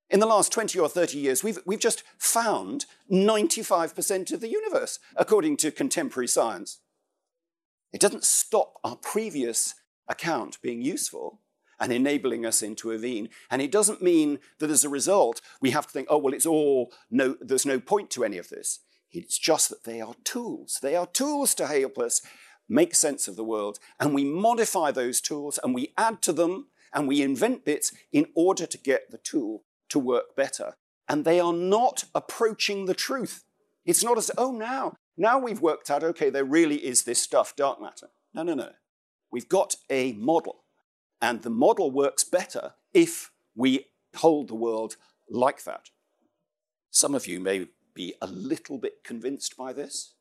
In 0.10 0.22
the 0.22 0.26
last 0.26 0.52
20 0.54 0.80
or 0.80 0.88
30 0.88 1.18
years, 1.18 1.44
we've, 1.44 1.60
we've 1.66 1.80
just 1.80 2.04
found 2.18 2.86
95% 3.12 4.32
of 4.32 4.40
the 4.40 4.50
universe, 4.50 5.00
according 5.18 5.58
to 5.58 5.72
contemporary 5.72 6.28
science. 6.28 6.80
It 7.92 8.00
doesn't 8.00 8.24
stop 8.24 8.76
our 8.84 8.96
previous 8.96 9.76
account 10.08 10.62
being 10.62 10.82
useful 10.82 11.42
and 11.80 11.92
enabling 11.92 12.46
us 12.46 12.62
into 12.62 12.92
intervene. 12.92 13.30
And 13.52 13.62
it 13.62 13.72
doesn't 13.72 14.02
mean 14.02 14.40
that 14.60 14.70
as 14.70 14.84
a 14.84 14.90
result, 14.90 15.42
we 15.62 15.72
have 15.72 15.86
to 15.88 15.94
think, 15.94 16.08
oh, 16.10 16.18
well, 16.18 16.34
it's 16.34 16.46
all, 16.46 16.92
no, 17.12 17.36
there's 17.42 17.66
no 17.66 17.80
point 17.80 18.10
to 18.12 18.24
any 18.24 18.38
of 18.38 18.50
this. 18.50 18.80
It's 19.12 19.38
just 19.38 19.70
that 19.70 19.84
they 19.84 20.02
are 20.02 20.16
tools. 20.24 20.80
They 20.82 20.96
are 20.96 21.06
tools 21.06 21.54
to 21.56 21.68
help 21.68 21.98
us 21.98 22.22
make 22.68 22.96
sense 22.96 23.28
of 23.28 23.36
the 23.36 23.44
world. 23.44 23.80
And 24.00 24.14
we 24.14 24.24
modify 24.24 24.92
those 24.92 25.22
tools 25.22 25.60
and 25.64 25.76
we 25.76 25.94
add 25.98 26.22
to 26.24 26.34
them 26.34 26.68
and 26.94 27.08
we 27.08 27.22
invent 27.22 27.64
bits 27.64 27.94
in 28.12 28.28
order 28.36 28.66
to 28.66 28.78
get 28.78 29.12
the 29.12 29.18
tool 29.18 29.64
to 29.90 30.00
work 30.00 30.36
better. 30.36 30.76
And 31.10 31.24
they 31.24 31.40
are 31.40 31.54
not 31.54 32.04
approaching 32.14 32.86
the 32.86 32.94
truth. 32.94 33.44
It's 33.86 34.04
not 34.04 34.18
as, 34.18 34.30
oh, 34.38 34.52
now, 34.52 34.96
now 35.16 35.40
we've 35.40 35.62
worked 35.62 35.90
out, 35.90 36.04
okay, 36.04 36.30
there 36.30 36.44
really 36.44 36.86
is 36.86 37.04
this 37.04 37.22
stuff, 37.22 37.56
dark 37.56 37.82
matter. 37.82 38.10
No, 38.34 38.44
no, 38.44 38.54
no. 38.54 38.72
We've 39.32 39.48
got 39.50 39.76
a 39.90 40.14
model 40.14 40.64
and 41.22 41.42
the 41.42 41.50
model 41.50 41.92
works 41.92 42.24
better 42.24 42.74
if 42.94 43.32
we 43.56 43.86
hold 44.16 44.48
the 44.48 44.56
world 44.56 44.96
like 45.30 45.64
that. 45.64 45.90
Some 46.92 47.16
of 47.16 47.28
you 47.28 47.40
may 47.40 47.68
be 47.94 48.14
a 48.22 48.28
little 48.28 48.78
bit 48.78 49.04
convinced 49.04 49.58
by 49.58 49.74
this, 49.74 50.14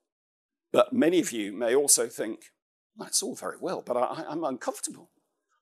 but 0.72 0.92
many 0.92 1.20
of 1.20 1.32
you 1.32 1.52
may 1.52 1.74
also 1.74 2.06
think, 2.08 2.52
That's 2.98 3.22
all 3.22 3.34
very 3.34 3.56
well, 3.60 3.82
but 3.84 3.96
I, 3.96 4.24
am 4.30 4.44
uncomfortable. 4.44 5.10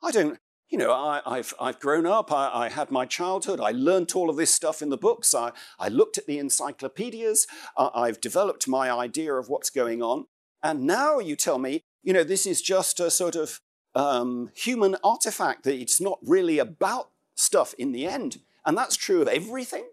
I 0.03 0.11
don't, 0.11 0.39
you 0.69 0.79
know, 0.79 0.93
I, 0.93 1.37
have 1.37 1.55
I've 1.61 1.79
grown 1.79 2.07
up, 2.07 2.33
I, 2.33 2.51
I, 2.53 2.69
had 2.69 2.91
my 2.91 3.05
childhood, 3.05 3.61
I 3.61 3.71
learnt 3.71 4.17
all 4.17 4.31
of 4.31 4.37
this 4.37 4.53
stuff 4.53 4.83
in 4.83 4.89
the 4.89 4.97
books, 4.97 5.35
I, 5.35 5.53
I 5.79 5.89
looked 5.89 6.19
at 6.19 6.27
the 6.27 6.39
encyclopedias, 6.39 7.47
uh, 7.77 7.91
I've 7.95 8.21
developed 8.21 8.67
my 8.67 8.91
idea 8.91 9.35
of 9.35 9.49
what's 9.49 9.71
going 9.71 10.03
on. 10.03 10.27
And 10.63 10.85
now 10.85 11.19
you 11.19 11.37
tell 11.37 11.59
me, 11.59 11.83
you 12.03 12.13
know, 12.13 12.25
this 12.25 12.47
is 12.47 12.63
just 12.63 12.99
a 12.99 13.11
sort 13.11 13.37
of 13.37 13.61
um, 13.95 14.51
human 14.55 14.97
artifact, 15.05 15.65
that 15.65 15.79
it's 15.79 16.01
not 16.01 16.19
really 16.23 16.59
about 16.59 17.11
stuff 17.35 17.75
in 17.79 17.93
the 17.93 18.07
end. 18.07 18.41
And 18.65 18.77
that's 18.77 18.97
true 18.97 19.23
of 19.23 19.29
everything. 19.29 19.85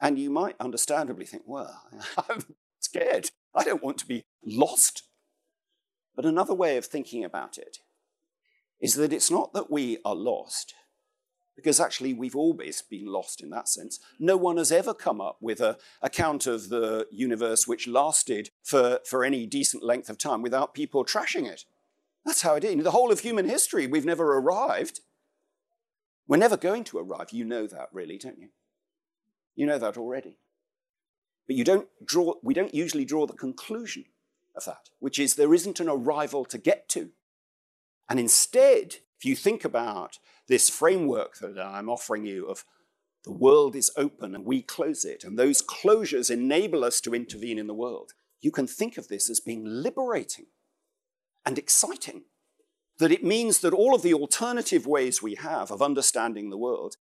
And 0.00 0.18
you 0.18 0.30
might 0.30 0.56
understandably 0.60 1.24
think, 1.26 1.44
well, 1.46 1.82
I'm 2.28 2.44
scared. 2.78 3.30
I 3.54 3.64
don't 3.64 3.82
want 3.82 3.98
to 3.98 4.06
be 4.06 4.24
lost. 4.44 5.04
But 6.14 6.24
another 6.24 6.54
way 6.54 6.76
of 6.76 6.84
thinking 6.84 7.24
about 7.24 7.56
it 7.58 7.78
is 8.80 8.94
that 8.94 9.12
it's 9.12 9.30
not 9.30 9.52
that 9.52 9.70
we 9.70 9.98
are 10.04 10.14
lost, 10.14 10.74
because 11.54 11.78
actually 11.78 12.14
we've 12.14 12.36
always 12.36 12.80
been 12.82 13.06
lost 13.06 13.42
in 13.42 13.50
that 13.50 13.68
sense. 13.68 14.00
No 14.18 14.36
one 14.36 14.56
has 14.56 14.72
ever 14.72 14.94
come 14.94 15.20
up 15.20 15.36
with 15.40 15.60
an 15.60 15.76
account 16.00 16.46
of 16.46 16.70
the 16.70 17.06
universe 17.10 17.68
which 17.68 17.86
lasted 17.86 18.50
for, 18.62 19.00
for 19.04 19.24
any 19.24 19.46
decent 19.46 19.82
length 19.82 20.08
of 20.08 20.16
time 20.16 20.40
without 20.40 20.72
people 20.72 21.04
trashing 21.04 21.46
it. 21.46 21.64
That's 22.24 22.42
how 22.42 22.54
it 22.54 22.64
is. 22.64 22.72
In 22.72 22.82
The 22.82 22.90
whole 22.90 23.12
of 23.12 23.20
human 23.20 23.48
history, 23.48 23.86
we've 23.86 24.06
never 24.06 24.38
arrived. 24.38 25.00
We're 26.26 26.36
never 26.36 26.56
going 26.56 26.84
to 26.84 26.98
arrive. 26.98 27.32
You 27.32 27.44
know 27.44 27.66
that, 27.66 27.88
really, 27.92 28.16
don't 28.16 28.38
you? 28.38 28.48
You 29.56 29.66
know 29.66 29.78
that 29.78 29.98
already. 29.98 30.38
But 31.46 31.56
you 31.56 31.64
don't 31.64 31.88
draw, 32.04 32.34
we 32.42 32.54
don't 32.54 32.74
usually 32.74 33.04
draw 33.04 33.26
the 33.26 33.32
conclusion 33.32 34.04
of 34.54 34.64
that, 34.64 34.90
which 34.98 35.18
is 35.18 35.34
there 35.34 35.52
isn't 35.52 35.80
an 35.80 35.88
arrival 35.88 36.44
to 36.46 36.58
get 36.58 36.88
to. 36.90 37.10
And 38.10 38.18
instead, 38.18 38.96
if 39.16 39.24
you 39.24 39.36
think 39.36 39.64
about 39.64 40.18
this 40.48 40.68
framework 40.68 41.38
that 41.38 41.56
I'm 41.58 41.88
offering 41.88 42.26
you 42.26 42.46
of 42.46 42.64
the 43.24 43.30
world 43.30 43.76
is 43.76 43.90
open 43.96 44.34
and 44.34 44.44
we 44.44 44.62
close 44.62 45.04
it, 45.04 45.22
and 45.22 45.38
those 45.38 45.62
closures 45.62 46.28
enable 46.28 46.82
us 46.82 47.00
to 47.02 47.14
intervene 47.14 47.58
in 47.58 47.68
the 47.68 47.74
world, 47.74 48.12
you 48.40 48.50
can 48.50 48.66
think 48.66 48.98
of 48.98 49.06
this 49.06 49.30
as 49.30 49.38
being 49.38 49.64
liberating 49.64 50.46
and 51.46 51.56
exciting. 51.56 52.24
That 52.98 53.12
it 53.12 53.22
means 53.22 53.60
that 53.60 53.72
all 53.72 53.94
of 53.94 54.02
the 54.02 54.14
alternative 54.14 54.86
ways 54.86 55.22
we 55.22 55.36
have 55.36 55.70
of 55.70 55.80
understanding 55.80 56.50
the 56.50 56.58
world 56.58 56.96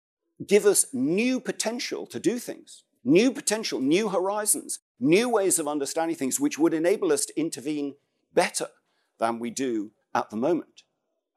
give 0.45 0.67
us 0.67 0.87
new 0.93 1.39
potential 1.39 2.07
to 2.07 2.19
do 2.19 2.39
things, 2.39 2.83
new 3.05 3.31
potential, 3.31 3.81
new 3.81 4.09
horizons, 4.09 4.81
new 4.99 5.29
ways 5.29 5.59
of 5.59 5.69
understanding 5.69 6.17
things 6.17 6.41
which 6.41 6.59
would 6.59 6.75
enable 6.75 7.13
us 7.13 7.25
to 7.27 7.41
intervene 7.41 7.95
better 8.35 8.69
than 9.19 9.39
we 9.39 9.51
do 9.51 9.93
at 10.15 10.31
the 10.31 10.37
moment. 10.37 10.83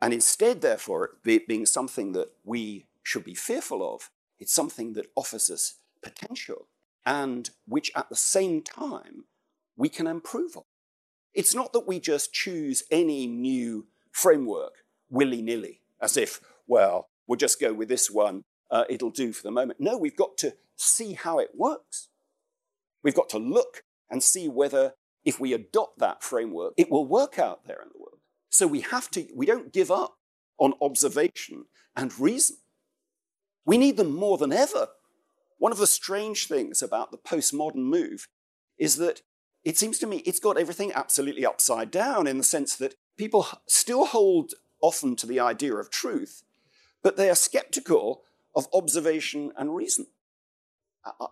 And 0.02 0.14
instead, 0.14 0.62
therefore, 0.62 1.12
it 1.26 1.48
being 1.48 1.66
something 1.66 2.14
that 2.14 2.30
we 2.44 2.86
should 3.04 3.24
be 3.24 3.36
fearful 3.36 3.96
of, 3.96 4.10
it's 4.40 4.54
something 4.54 4.94
that 4.94 5.08
offers 5.16 5.50
us 5.50 5.76
potential 6.02 6.68
and 7.06 7.50
which 7.68 7.92
at 7.96 8.10
the 8.10 8.16
same 8.16 8.62
time 8.62 9.26
we 9.76 9.90
can 9.90 10.08
improve 10.08 10.56
on. 10.56 10.64
It's 11.34 11.56
not 11.56 11.74
that 11.74 11.88
we 11.88 12.00
just 12.00 12.34
choose 12.34 12.84
any 12.92 13.28
new 13.28 13.88
framework 14.12 14.84
willy 15.10 15.42
nilly, 15.42 15.82
as 16.02 16.18
if, 16.18 16.42
well, 16.68 17.08
we'll 17.28 17.38
just 17.38 17.60
go 17.60 17.74
with 17.74 17.90
this 17.90 18.10
one, 18.10 18.44
uh, 18.72 18.86
it'll 18.90 19.10
do 19.10 19.34
for 19.34 19.44
the 19.44 19.52
moment. 19.52 19.80
No, 19.80 19.98
we've 19.98 20.16
got 20.16 20.38
to 20.38 20.56
see 20.76 21.14
how 21.14 21.40
it 21.40 21.52
works. 21.56 22.10
We've 23.04 23.16
got 23.16 23.30
to 23.30 23.38
look 23.38 23.84
and 24.10 24.24
see 24.24 24.48
whether, 24.48 24.94
if 25.24 25.40
we 25.40 25.54
adopt 25.54 26.00
that 26.00 26.24
framework, 26.24 26.74
it 26.78 26.92
will 26.92 27.06
work 27.06 27.40
out 27.40 27.66
there 27.66 27.82
in 27.82 27.90
the 27.94 28.00
world. 28.00 28.09
So 28.50 28.68
we 28.68 28.82
have 28.82 29.10
to, 29.12 29.28
we 29.36 29.46
don't 29.46 29.74
give 29.74 29.92
up 29.92 30.18
on 30.58 30.74
observation 30.82 31.66
and 31.96 32.18
reason. 32.20 32.58
We 33.66 33.78
need 33.78 33.98
them 33.98 34.16
more 34.16 34.38
than 34.38 34.52
ever. 34.52 34.88
One 35.58 35.72
of 35.72 35.78
the 35.78 35.88
strange 35.88 36.48
things 36.48 36.82
about 36.82 37.12
the 37.12 37.18
postmodern 37.18 37.76
move 37.76 38.28
is 38.78 38.96
that 38.98 39.22
it 39.64 39.78
seems 39.78 40.00
to 40.00 40.08
me 40.08 40.18
it's 40.18 40.40
got 40.40 40.58
everything 40.58 40.92
absolutely 40.94 41.46
upside 41.46 41.92
down 41.92 42.28
in 42.28 42.38
the 42.38 42.44
sense 42.44 42.76
that 42.78 42.96
people 43.18 43.46
still 43.68 44.06
hold 44.06 44.54
often 44.82 45.16
to 45.18 45.28
the 45.28 45.40
idea 45.40 45.76
of 45.76 45.90
truth, 45.90 46.44
but 47.04 47.18
they 47.18 47.30
are 47.30 47.36
skeptical 47.36 48.24
of 48.56 48.68
observation 48.74 49.52
and 49.58 49.76
reason. 49.76 50.08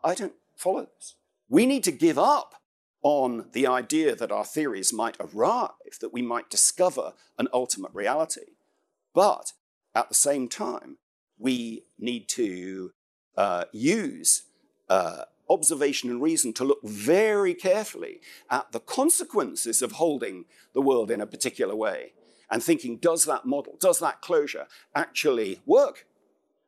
I, 0.03 0.15
don't 0.15 0.33
follow 0.55 0.87
this. 0.95 1.15
We 1.49 1.65
need 1.65 1.83
to 1.85 1.91
give 1.91 2.17
up 2.17 2.56
on 3.07 3.45
the 3.53 3.65
idea 3.65 4.13
that 4.17 4.33
our 4.33 4.43
theories 4.43 4.91
might 4.91 5.15
arrive, 5.21 5.97
that 6.01 6.11
we 6.11 6.21
might 6.21 6.49
discover 6.49 7.13
an 7.39 7.47
ultimate 7.53 7.93
reality. 7.93 8.51
But 9.13 9.53
at 9.95 10.09
the 10.09 10.13
same 10.13 10.49
time, 10.49 10.97
we 11.39 11.85
need 11.97 12.27
to 12.27 12.91
uh, 13.37 13.63
use 13.71 14.43
uh, 14.89 15.21
observation 15.49 16.09
and 16.09 16.21
reason 16.21 16.51
to 16.51 16.65
look 16.65 16.81
very 16.83 17.53
carefully 17.53 18.19
at 18.49 18.73
the 18.73 18.81
consequences 18.81 19.81
of 19.81 19.93
holding 19.93 20.43
the 20.73 20.81
world 20.81 21.09
in 21.09 21.21
a 21.21 21.25
particular 21.25 21.77
way 21.77 22.11
and 22.51 22.61
thinking, 22.61 22.97
does 22.97 23.23
that 23.23 23.45
model, 23.45 23.77
does 23.79 23.99
that 23.99 24.19
closure 24.19 24.67
actually 24.93 25.61
work? 25.65 26.07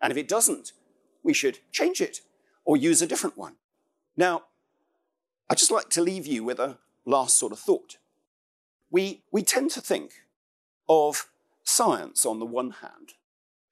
And 0.01 0.09
if 0.09 0.17
it 0.17 0.29
doesn't, 0.29 0.71
we 1.21 1.33
should 1.33 1.59
change 1.73 1.99
it 1.99 2.21
or 2.63 2.77
use 2.77 3.01
a 3.01 3.07
different 3.07 3.37
one. 3.37 3.55
Now, 4.15 4.43
I'd 5.49 5.57
just 5.57 5.71
like 5.71 5.89
to 5.89 6.01
leave 6.01 6.27
you 6.27 6.43
with 6.43 6.59
a 6.59 6.77
last 7.05 7.37
sort 7.37 7.51
of 7.51 7.59
thought. 7.59 7.97
We, 8.91 9.23
we 9.31 9.41
tend 9.41 9.71
to 9.71 9.81
think 9.81 10.13
of 10.87 11.29
science 11.63 12.25
on 12.25 12.39
the 12.39 12.45
one 12.45 12.71
hand 12.81 13.13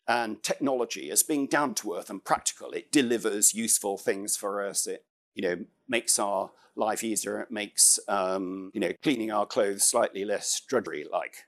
and 0.07 0.41
technology 0.41 1.11
as 1.11 1.21
being 1.21 1.47
down 1.47 1.75
to 1.75 1.95
earth 1.95 2.09
and 2.09 2.23
practical. 2.23 2.71
It 2.71 2.91
delivers 2.91 3.53
useful 3.53 3.97
things 3.97 4.37
for 4.37 4.65
us. 4.65 4.87
It, 4.87 5.05
you 5.35 5.47
know, 5.47 5.65
makes 5.87 6.17
our 6.17 6.51
life 6.75 7.03
easier. 7.03 7.39
It 7.41 7.51
makes, 7.51 7.99
um, 8.07 8.71
you 8.73 8.79
know, 8.79 8.93
cleaning 9.03 9.31
our 9.31 9.45
clothes 9.45 9.83
slightly 9.83 10.25
less 10.25 10.61
drudgery-like. 10.67 11.45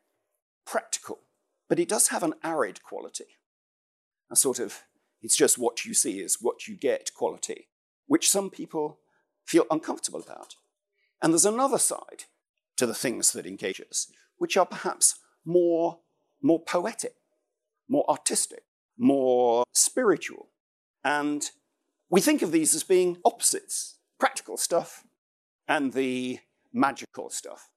Practical. 0.65 1.19
But 1.67 1.79
it 1.79 1.89
does 1.89 2.09
have 2.09 2.23
an 2.23 2.33
arid 2.43 2.83
quality. 2.83 3.37
A 4.29 4.35
sort 4.35 4.59
of, 4.59 4.83
it's 5.21 5.37
just 5.37 5.57
what 5.57 5.85
you 5.85 5.93
see 5.93 6.19
is 6.19 6.37
what 6.39 6.67
you 6.67 6.75
get 6.75 7.13
quality, 7.15 7.67
which 8.07 8.29
some 8.29 8.49
people 8.49 8.99
feel 9.49 9.65
uncomfortable 9.71 10.21
about. 10.21 10.55
And 11.21 11.33
there's 11.33 11.45
another 11.45 11.79
side 11.79 12.25
to 12.77 12.85
the 12.85 12.93
things 12.93 13.31
that 13.33 13.45
engage 13.45 13.81
us, 13.81 14.07
which 14.37 14.55
are 14.55 14.65
perhaps 14.65 15.15
more, 15.43 15.99
more 16.41 16.61
poetic 16.61 17.15
more 17.89 18.05
artistic, 18.07 18.63
more 18.97 19.65
spiritual. 19.73 20.49
And 21.03 21.49
we 22.09 22.21
think 22.21 22.41
of 22.41 22.51
these 22.51 22.73
as 22.75 22.83
being 22.83 23.17
opposites 23.25 23.95
practical 24.19 24.57
stuff 24.57 25.03
and 25.67 25.93
the 25.93 26.39
magical 26.71 27.29
stuff. 27.29 27.69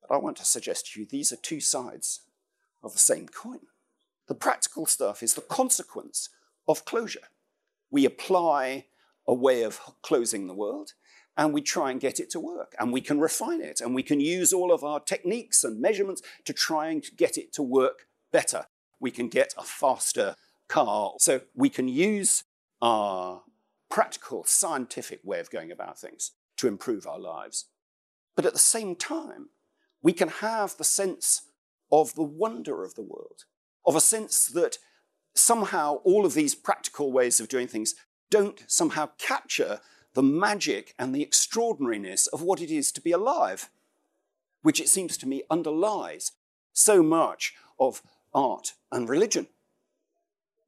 But 0.00 0.14
I 0.14 0.18
want 0.18 0.36
to 0.38 0.44
suggest 0.44 0.92
to 0.92 1.00
you 1.00 1.06
these 1.06 1.32
are 1.32 1.36
two 1.36 1.60
sides 1.60 2.20
of 2.82 2.92
the 2.92 2.98
same 2.98 3.28
coin. 3.28 3.60
The 4.28 4.34
practical 4.34 4.86
stuff 4.86 5.22
is 5.22 5.34
the 5.34 5.40
consequence 5.40 6.30
of 6.66 6.84
closure. 6.84 7.28
We 7.90 8.04
apply 8.04 8.86
a 9.26 9.34
way 9.34 9.62
of 9.62 9.80
closing 10.02 10.46
the 10.46 10.54
world 10.54 10.92
and 11.36 11.52
we 11.52 11.60
try 11.60 11.90
and 11.90 12.00
get 12.00 12.20
it 12.20 12.30
to 12.30 12.38
work 12.38 12.74
and 12.78 12.92
we 12.92 13.00
can 13.00 13.18
refine 13.18 13.60
it 13.60 13.80
and 13.80 13.94
we 13.94 14.02
can 14.02 14.20
use 14.20 14.52
all 14.52 14.72
of 14.72 14.84
our 14.84 15.00
techniques 15.00 15.64
and 15.64 15.80
measurements 15.80 16.22
to 16.44 16.52
try 16.52 16.88
and 16.88 17.04
get 17.16 17.36
it 17.36 17.52
to 17.52 17.62
work 17.62 18.06
better 18.32 18.66
we 19.04 19.10
can 19.10 19.28
get 19.28 19.52
a 19.58 19.62
faster 19.62 20.34
car. 20.66 21.12
So 21.18 21.42
we 21.54 21.68
can 21.68 21.88
use 21.88 22.44
our 22.80 23.42
practical, 23.90 24.44
scientific 24.44 25.20
way 25.22 25.40
of 25.40 25.50
going 25.50 25.70
about 25.70 25.98
things 25.98 26.32
to 26.56 26.68
improve 26.68 27.06
our 27.06 27.18
lives. 27.18 27.66
But 28.34 28.46
at 28.46 28.54
the 28.54 28.58
same 28.58 28.96
time, 28.96 29.50
we 30.02 30.14
can 30.14 30.28
have 30.28 30.78
the 30.78 30.84
sense 30.84 31.42
of 31.92 32.14
the 32.14 32.22
wonder 32.22 32.82
of 32.82 32.94
the 32.94 33.02
world, 33.02 33.44
of 33.86 33.94
a 33.94 34.00
sense 34.00 34.46
that 34.46 34.78
somehow 35.34 35.96
all 35.96 36.24
of 36.24 36.32
these 36.32 36.54
practical 36.54 37.12
ways 37.12 37.40
of 37.40 37.48
doing 37.48 37.68
things 37.68 37.94
don't 38.30 38.64
somehow 38.66 39.10
capture 39.18 39.80
the 40.14 40.22
magic 40.22 40.94
and 40.98 41.14
the 41.14 41.22
extraordinariness 41.22 42.26
of 42.28 42.42
what 42.42 42.60
it 42.60 42.70
is 42.70 42.92
to 42.92 43.00
be 43.00 43.12
alive, 43.12 43.70
which 44.62 44.80
it 44.80 44.88
seems 44.88 45.16
to 45.18 45.28
me 45.28 45.42
underlies 45.50 46.32
so 46.72 47.02
much 47.02 47.54
of 47.78 48.02
art 48.32 48.72
and 48.90 49.08
religion. 49.08 49.48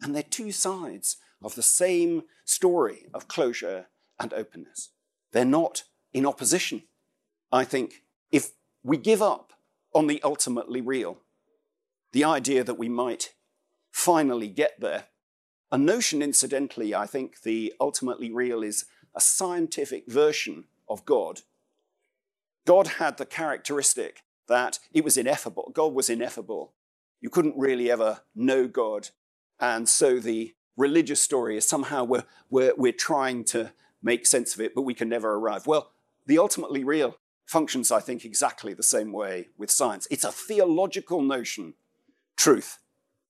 And 0.01 0.15
they're 0.15 0.23
two 0.23 0.53
sides 0.53 1.17
of 1.43 1.55
the 1.55 1.63
same 1.63 2.23
story 2.45 3.07
of 3.15 3.29
closure 3.29 3.87
and 4.19 4.33
openness. 4.35 4.91
They're 5.33 5.45
not 5.45 5.85
in 6.13 6.27
opposition. 6.27 6.83
I 7.53 7.65
think 7.65 8.03
if 8.31 8.51
we 8.83 8.97
give 8.97 9.23
up 9.23 9.53
on 9.95 10.07
the 10.07 10.21
ultimately 10.23 10.81
real, 10.81 11.19
the 12.13 12.25
idea 12.25 12.65
that 12.65 12.79
we 12.79 12.89
might 12.89 13.35
finally 13.91 14.49
get 14.49 14.81
there, 14.81 15.05
a 15.71 15.79
notion, 15.79 16.23
incidentally, 16.23 16.95
I 16.95 17.07
think 17.07 17.43
the 17.43 17.75
ultimately 17.81 18.31
real 18.31 18.63
is 18.63 18.85
a 19.15 19.21
scientific 19.21 20.05
version 20.07 20.65
of 20.89 21.05
God. 21.05 21.41
God 22.67 22.87
had 22.99 23.17
the 23.17 23.27
characteristic 23.27 24.23
that 24.49 24.79
it 24.93 25.05
was 25.05 25.17
ineffable. 25.17 25.73
God 25.75 25.93
was 25.93 26.09
ineffable. 26.09 26.73
You 27.21 27.31
couldn't 27.31 27.57
really 27.57 27.91
ever 27.91 28.21
know 28.35 28.69
God. 28.69 29.09
And 29.59 29.89
so 29.89 30.21
the 30.21 30.55
religious 30.77 31.21
story 31.21 31.57
is 31.57 31.67
somehow 31.67 32.05
we're, 32.05 32.25
we're, 32.51 32.75
we're 32.77 32.93
trying 32.93 33.45
to 33.45 33.73
make 34.03 34.27
sense 34.27 34.55
of 34.55 34.61
it, 34.61 34.75
but 34.75 34.83
we 34.83 34.95
can 34.95 35.09
never 35.09 35.35
arrive. 35.35 35.67
Well, 35.67 35.91
the 36.27 36.39
ultimately 36.39 36.85
real 36.85 37.17
functions, 37.47 37.91
I 37.91 38.01
think, 38.01 38.25
exactly 38.25 38.75
the 38.75 38.83
same 38.83 39.13
way 39.13 39.49
with 39.57 39.71
science. 39.71 40.07
It's 40.11 40.25
a 40.25 40.33
theological 40.33 41.23
notion, 41.23 41.75
truth. 42.37 42.79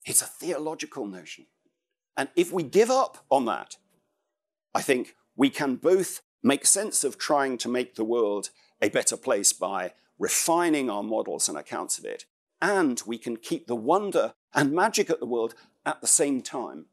It's 0.05 0.23
a 0.23 0.27
theological 0.27 1.07
notion. 1.07 1.47
And 2.17 2.29
if 2.35 2.53
we 2.53 2.63
give 2.63 2.91
up 2.91 3.25
on 3.31 3.45
that, 3.47 3.77
I 4.75 4.83
think 4.83 5.15
we 5.37 5.51
can 5.51 5.77
both 5.77 6.23
make 6.43 6.65
sense 6.65 7.05
of 7.05 7.19
trying 7.19 7.59
to 7.59 7.69
make 7.69 7.95
the 7.95 8.05
world 8.05 8.51
a 8.81 8.89
better 8.89 9.17
place 9.17 9.53
by 9.53 9.93
refining 10.19 10.89
our 10.89 11.03
models 11.03 11.49
and 11.49 11.59
accounts 11.59 11.99
of 11.99 12.05
it, 12.05 12.25
and 12.61 13.03
we 13.07 13.19
can 13.19 13.37
keep 13.37 13.67
the 13.67 13.77
wonder 13.77 14.35
and 14.55 14.73
magic 14.73 15.11
at 15.11 15.21
the 15.21 15.27
world 15.27 15.55
at 15.85 16.01
the 16.01 16.07
same 16.07 16.41
time. 16.41 16.87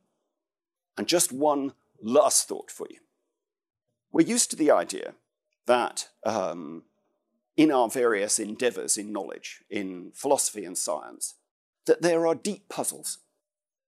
And 0.97 1.07
just 1.07 1.31
one 1.31 1.73
last 2.01 2.47
thought 2.47 2.69
for 2.69 2.87
you. 2.89 2.99
We're 4.11 4.27
used 4.27 4.49
to 4.51 4.55
the 4.55 4.71
idea 4.71 5.13
that 5.65 6.09
um, 6.25 6.83
in 7.55 7.71
our 7.71 7.89
various 7.89 8.39
endeavors 8.39 8.97
in 8.97 9.11
knowledge, 9.11 9.63
in 9.69 10.11
philosophy 10.13 10.65
and 10.65 10.77
science, 10.77 11.35
that 11.85 12.01
there 12.01 12.27
are 12.27 12.35
deep 12.35 12.69
puzzles. 12.69 13.19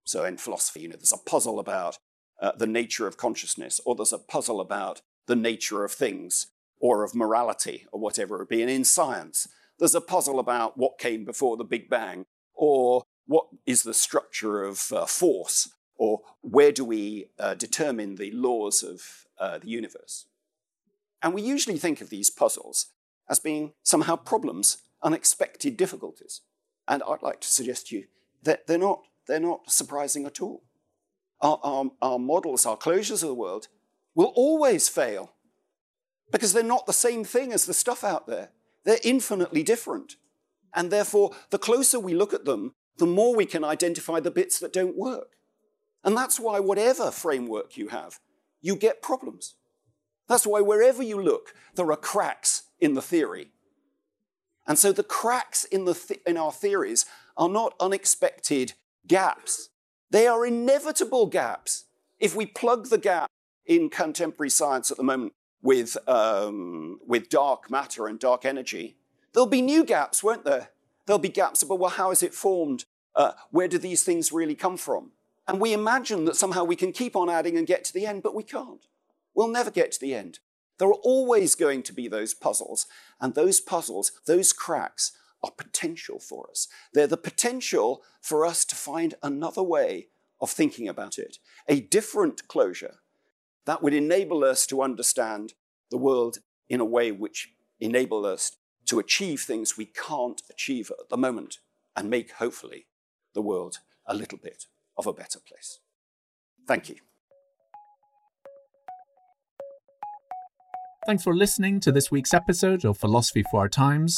So 0.06 0.24
in 0.24 0.38
philosophy, 0.38 0.82
you 0.82 0.88
know, 0.88 0.96
there's 0.96 1.12
a 1.12 1.18
puzzle 1.18 1.60
about 1.60 1.98
uh, 2.42 2.52
the 2.58 2.68
nature 2.68 3.08
of 3.08 3.18
consciousness, 3.18 3.82
or 3.86 3.96
there's 3.96 4.14
a 4.14 4.18
puzzle 4.18 4.62
about 4.62 5.02
the 5.28 5.36
nature 5.36 5.84
of 5.84 5.92
things, 5.92 6.48
or 6.80 7.04
of 7.04 7.16
morality, 7.16 7.86
or 7.92 8.00
whatever 8.00 8.42
it 8.42 8.50
be. 8.50 8.62
And 8.62 8.70
in 8.70 8.84
science, 8.84 9.48
there's 9.80 9.96
a 9.96 10.02
puzzle 10.02 10.40
about 10.40 10.78
what 10.78 11.00
came 11.00 11.26
before 11.26 11.58
the 11.58 11.64
Big 11.64 11.90
Bang, 11.90 12.26
or 12.54 13.04
what 13.26 13.48
is 13.66 13.84
the 13.84 13.94
structure 13.94 14.64
of 14.64 14.92
uh, 14.94 15.06
force, 15.06 15.70
or 15.98 16.22
where 16.42 16.72
do 16.72 16.86
we 16.86 17.28
uh, 17.40 17.56
determine 17.56 18.16
the 18.16 18.32
laws 18.32 18.84
of 18.84 19.26
uh, 19.40 19.58
the 19.58 19.70
universe. 19.70 20.26
And 21.22 21.34
we 21.34 21.42
usually 21.42 21.78
think 21.78 22.02
of 22.02 22.10
these 22.10 22.30
puzzles 22.30 22.88
as 23.28 23.40
being 23.40 23.74
somehow 23.84 24.16
problems, 24.16 24.78
unexpected 25.02 25.76
difficulties. 25.78 26.42
And 26.88 27.02
I'd 27.08 27.24
like 27.24 27.42
to 27.42 27.48
suggest 27.48 27.88
to 27.88 27.98
you 27.98 28.06
that 28.44 28.68
they're 28.68 28.78
not, 28.78 29.02
they're 29.28 29.40
not 29.40 29.72
surprising 29.72 30.26
at 30.26 30.42
all. 30.42 30.64
Our, 31.42 31.60
our, 31.64 31.86
our 32.02 32.20
models, 32.20 32.66
our 32.66 32.78
closures 32.78 33.24
of 33.24 33.30
the 33.30 33.36
world, 33.36 33.68
will 34.14 34.32
always 34.36 34.88
fail 34.88 35.34
because 36.32 36.54
they're 36.54 36.64
not 36.64 36.86
the 36.86 36.94
same 36.94 37.24
thing 37.24 37.52
as 37.52 37.66
the 37.66 37.74
stuff 37.74 38.04
out 38.04 38.28
there. 38.28 38.50
They're 38.84 39.00
infinitely 39.04 39.64
different. 39.64 40.16
And 40.74 40.92
therefore, 40.92 41.32
the 41.50 41.58
closer 41.58 42.00
we 42.00 42.14
look 42.14 42.34
at 42.34 42.46
them, 42.46 42.74
the 42.98 43.06
more 43.06 43.36
we 43.36 43.46
can 43.46 43.64
identify 43.64 44.20
the 44.20 44.32
bits 44.32 44.60
that 44.60 44.74
don't 44.74 44.98
work. 44.98 45.36
And 46.04 46.16
that's 46.16 46.40
why, 46.40 46.60
whatever 46.60 47.12
framework 47.12 47.78
you 47.78 47.90
have, 47.90 48.20
you 48.62 48.76
get 48.76 49.02
problems. 49.02 49.56
That's 50.28 50.46
why, 50.46 50.62
wherever 50.62 51.04
you 51.04 51.22
look, 51.22 51.54
there 51.76 51.92
are 51.92 51.98
cracks 51.98 52.64
in 52.80 52.94
the 52.94 53.02
theory. 53.02 53.52
And 54.68 54.78
so, 54.78 54.92
the 54.92 55.04
cracks 55.04 55.64
in, 55.64 55.86
the 55.86 55.94
th- 55.94 56.22
in 56.26 56.38
our 56.38 56.52
theories 56.52 57.06
are 57.38 57.50
not 57.50 57.74
unexpected 57.80 58.74
gaps, 59.08 59.70
they 60.12 60.28
are 60.28 60.46
inevitable 60.46 61.28
gaps. 61.28 61.86
If 62.20 62.36
we 62.36 62.46
plug 62.46 62.90
the 62.90 62.98
gap 62.98 63.30
in 63.66 63.90
contemporary 63.90 64.50
science 64.50 64.92
at 64.92 64.98
the 64.98 65.04
moment 65.04 65.34
with, 65.62 65.98
um, 66.08 67.00
with 67.06 67.30
dark 67.30 67.70
matter 67.70 68.08
and 68.08 68.20
dark 68.20 68.46
energy, 68.46 68.98
there'll 69.34 69.48
be 69.48 69.62
new 69.62 69.84
gaps, 69.84 70.24
won't 70.24 70.46
there? 70.46 70.70
There'll 71.06 71.20
be 71.20 71.30
gaps 71.30 71.62
about, 71.62 71.80
well, 71.80 71.92
how 71.92 72.12
is 72.12 72.24
it 72.24 72.34
formed? 72.34 72.86
Uh, 73.16 73.34
where 73.52 73.68
do 73.68 73.78
these 73.78 74.04
things 74.04 74.32
really 74.32 74.56
come 74.56 74.78
from? 74.78 75.12
And 75.48 75.60
we 75.60 75.74
imagine 75.74 76.26
that 76.26 76.36
somehow 76.36 76.64
we 76.64 76.76
can 76.76 76.92
keep 76.92 77.16
on 77.16 77.30
adding 77.30 77.58
and 77.58 77.68
get 77.68 77.84
to 77.86 77.94
the 77.94 78.06
end, 78.06 78.24
but 78.24 78.36
we 78.36 78.44
can't. 78.44 78.88
We'll 79.36 79.48
never 79.48 79.70
get 79.70 79.92
to 79.94 80.00
the 80.00 80.16
end. 80.16 80.40
There 80.78 80.88
are 80.88 81.02
always 81.04 81.56
going 81.56 81.84
to 81.84 81.94
be 81.94 82.08
those 82.08 82.34
puzzles, 82.34 82.88
and 83.22 83.34
those 83.34 83.62
puzzles, 83.62 84.12
those 84.26 84.52
cracks, 84.52 85.12
are 85.44 85.52
potential 85.52 86.20
for 86.20 86.50
us. 86.50 86.68
They're 86.94 87.08
the 87.08 87.18
potential 87.18 88.04
for 88.22 88.46
us 88.46 88.66
to 88.66 88.76
find 88.76 89.16
another 89.22 89.64
way 89.64 90.08
of 90.42 90.50
thinking 90.50 90.88
about 90.88 91.18
it, 91.18 91.38
a 91.68 91.82
different 91.82 92.48
closure 92.48 92.96
that 93.66 93.82
would 93.82 93.94
enable 93.94 94.44
us 94.44 94.66
to 94.68 94.82
understand 94.82 95.54
the 95.92 95.98
world 95.98 96.40
in 96.70 96.80
a 96.80 96.86
way 96.86 97.12
which 97.12 97.54
enable 97.80 98.26
us 98.26 98.58
to 98.86 99.00
achieve 99.00 99.42
things 99.42 99.78
we 99.78 99.86
can't 99.86 100.42
achieve 100.50 100.92
at 101.00 101.10
the 101.10 101.18
moment 101.18 101.60
and 101.96 102.10
make, 102.10 102.32
hopefully, 102.34 102.86
the 103.34 103.42
world 103.42 103.80
a 104.06 104.14
little 104.14 104.38
bit 104.38 104.66
of 104.98 105.08
a 105.08 105.14
better 105.14 105.40
place. 105.40 105.80
Thank 106.68 106.90
you. 106.90 106.96
Thanks 111.06 111.24
for 111.24 111.36
listening 111.36 111.80
to 111.82 111.92
this 111.92 112.10
week's 112.10 112.34
episode 112.34 112.84
of 112.84 112.98
Philosophy 112.98 113.44
for 113.52 113.60
Our 113.60 113.70
Times. 113.70 114.18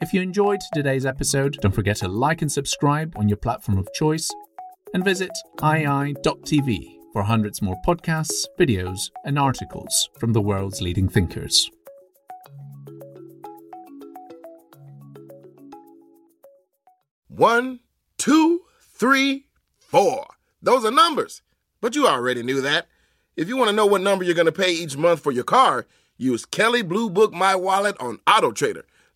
If 0.00 0.14
you 0.14 0.22
enjoyed 0.22 0.60
today's 0.72 1.04
episode, 1.04 1.58
don't 1.60 1.74
forget 1.74 1.96
to 1.96 2.08
like 2.08 2.40
and 2.40 2.52
subscribe 2.52 3.14
on 3.16 3.28
your 3.28 3.36
platform 3.36 3.78
of 3.78 3.92
choice 3.92 4.30
and 4.94 5.04
visit 5.04 5.32
IAI.tv 5.58 6.98
for 7.12 7.24
hundreds 7.24 7.60
more 7.60 7.74
podcasts, 7.84 8.44
videos, 8.56 9.10
and 9.24 9.36
articles 9.36 10.08
from 10.20 10.34
the 10.34 10.40
world's 10.40 10.80
leading 10.80 11.08
thinkers. 11.08 11.68
One, 17.26 17.80
two, 18.18 18.60
three, 18.80 19.46
four. 19.80 20.28
Those 20.62 20.84
are 20.84 20.92
numbers. 20.92 21.42
But 21.80 21.96
you 21.96 22.06
already 22.06 22.44
knew 22.44 22.60
that. 22.60 22.86
If 23.36 23.48
you 23.48 23.56
want 23.56 23.70
to 23.70 23.76
know 23.76 23.86
what 23.86 24.02
number 24.02 24.24
you're 24.24 24.34
going 24.34 24.46
to 24.46 24.52
pay 24.52 24.70
each 24.70 24.96
month 24.96 25.18
for 25.18 25.32
your 25.32 25.42
car, 25.42 25.88
use 26.16 26.44
Kelley 26.44 26.82
Blue 26.82 27.10
Book 27.10 27.32
My 27.32 27.56
Wallet 27.56 27.96
on 27.98 28.20
Auto 28.28 28.52
Trader. 28.52 28.84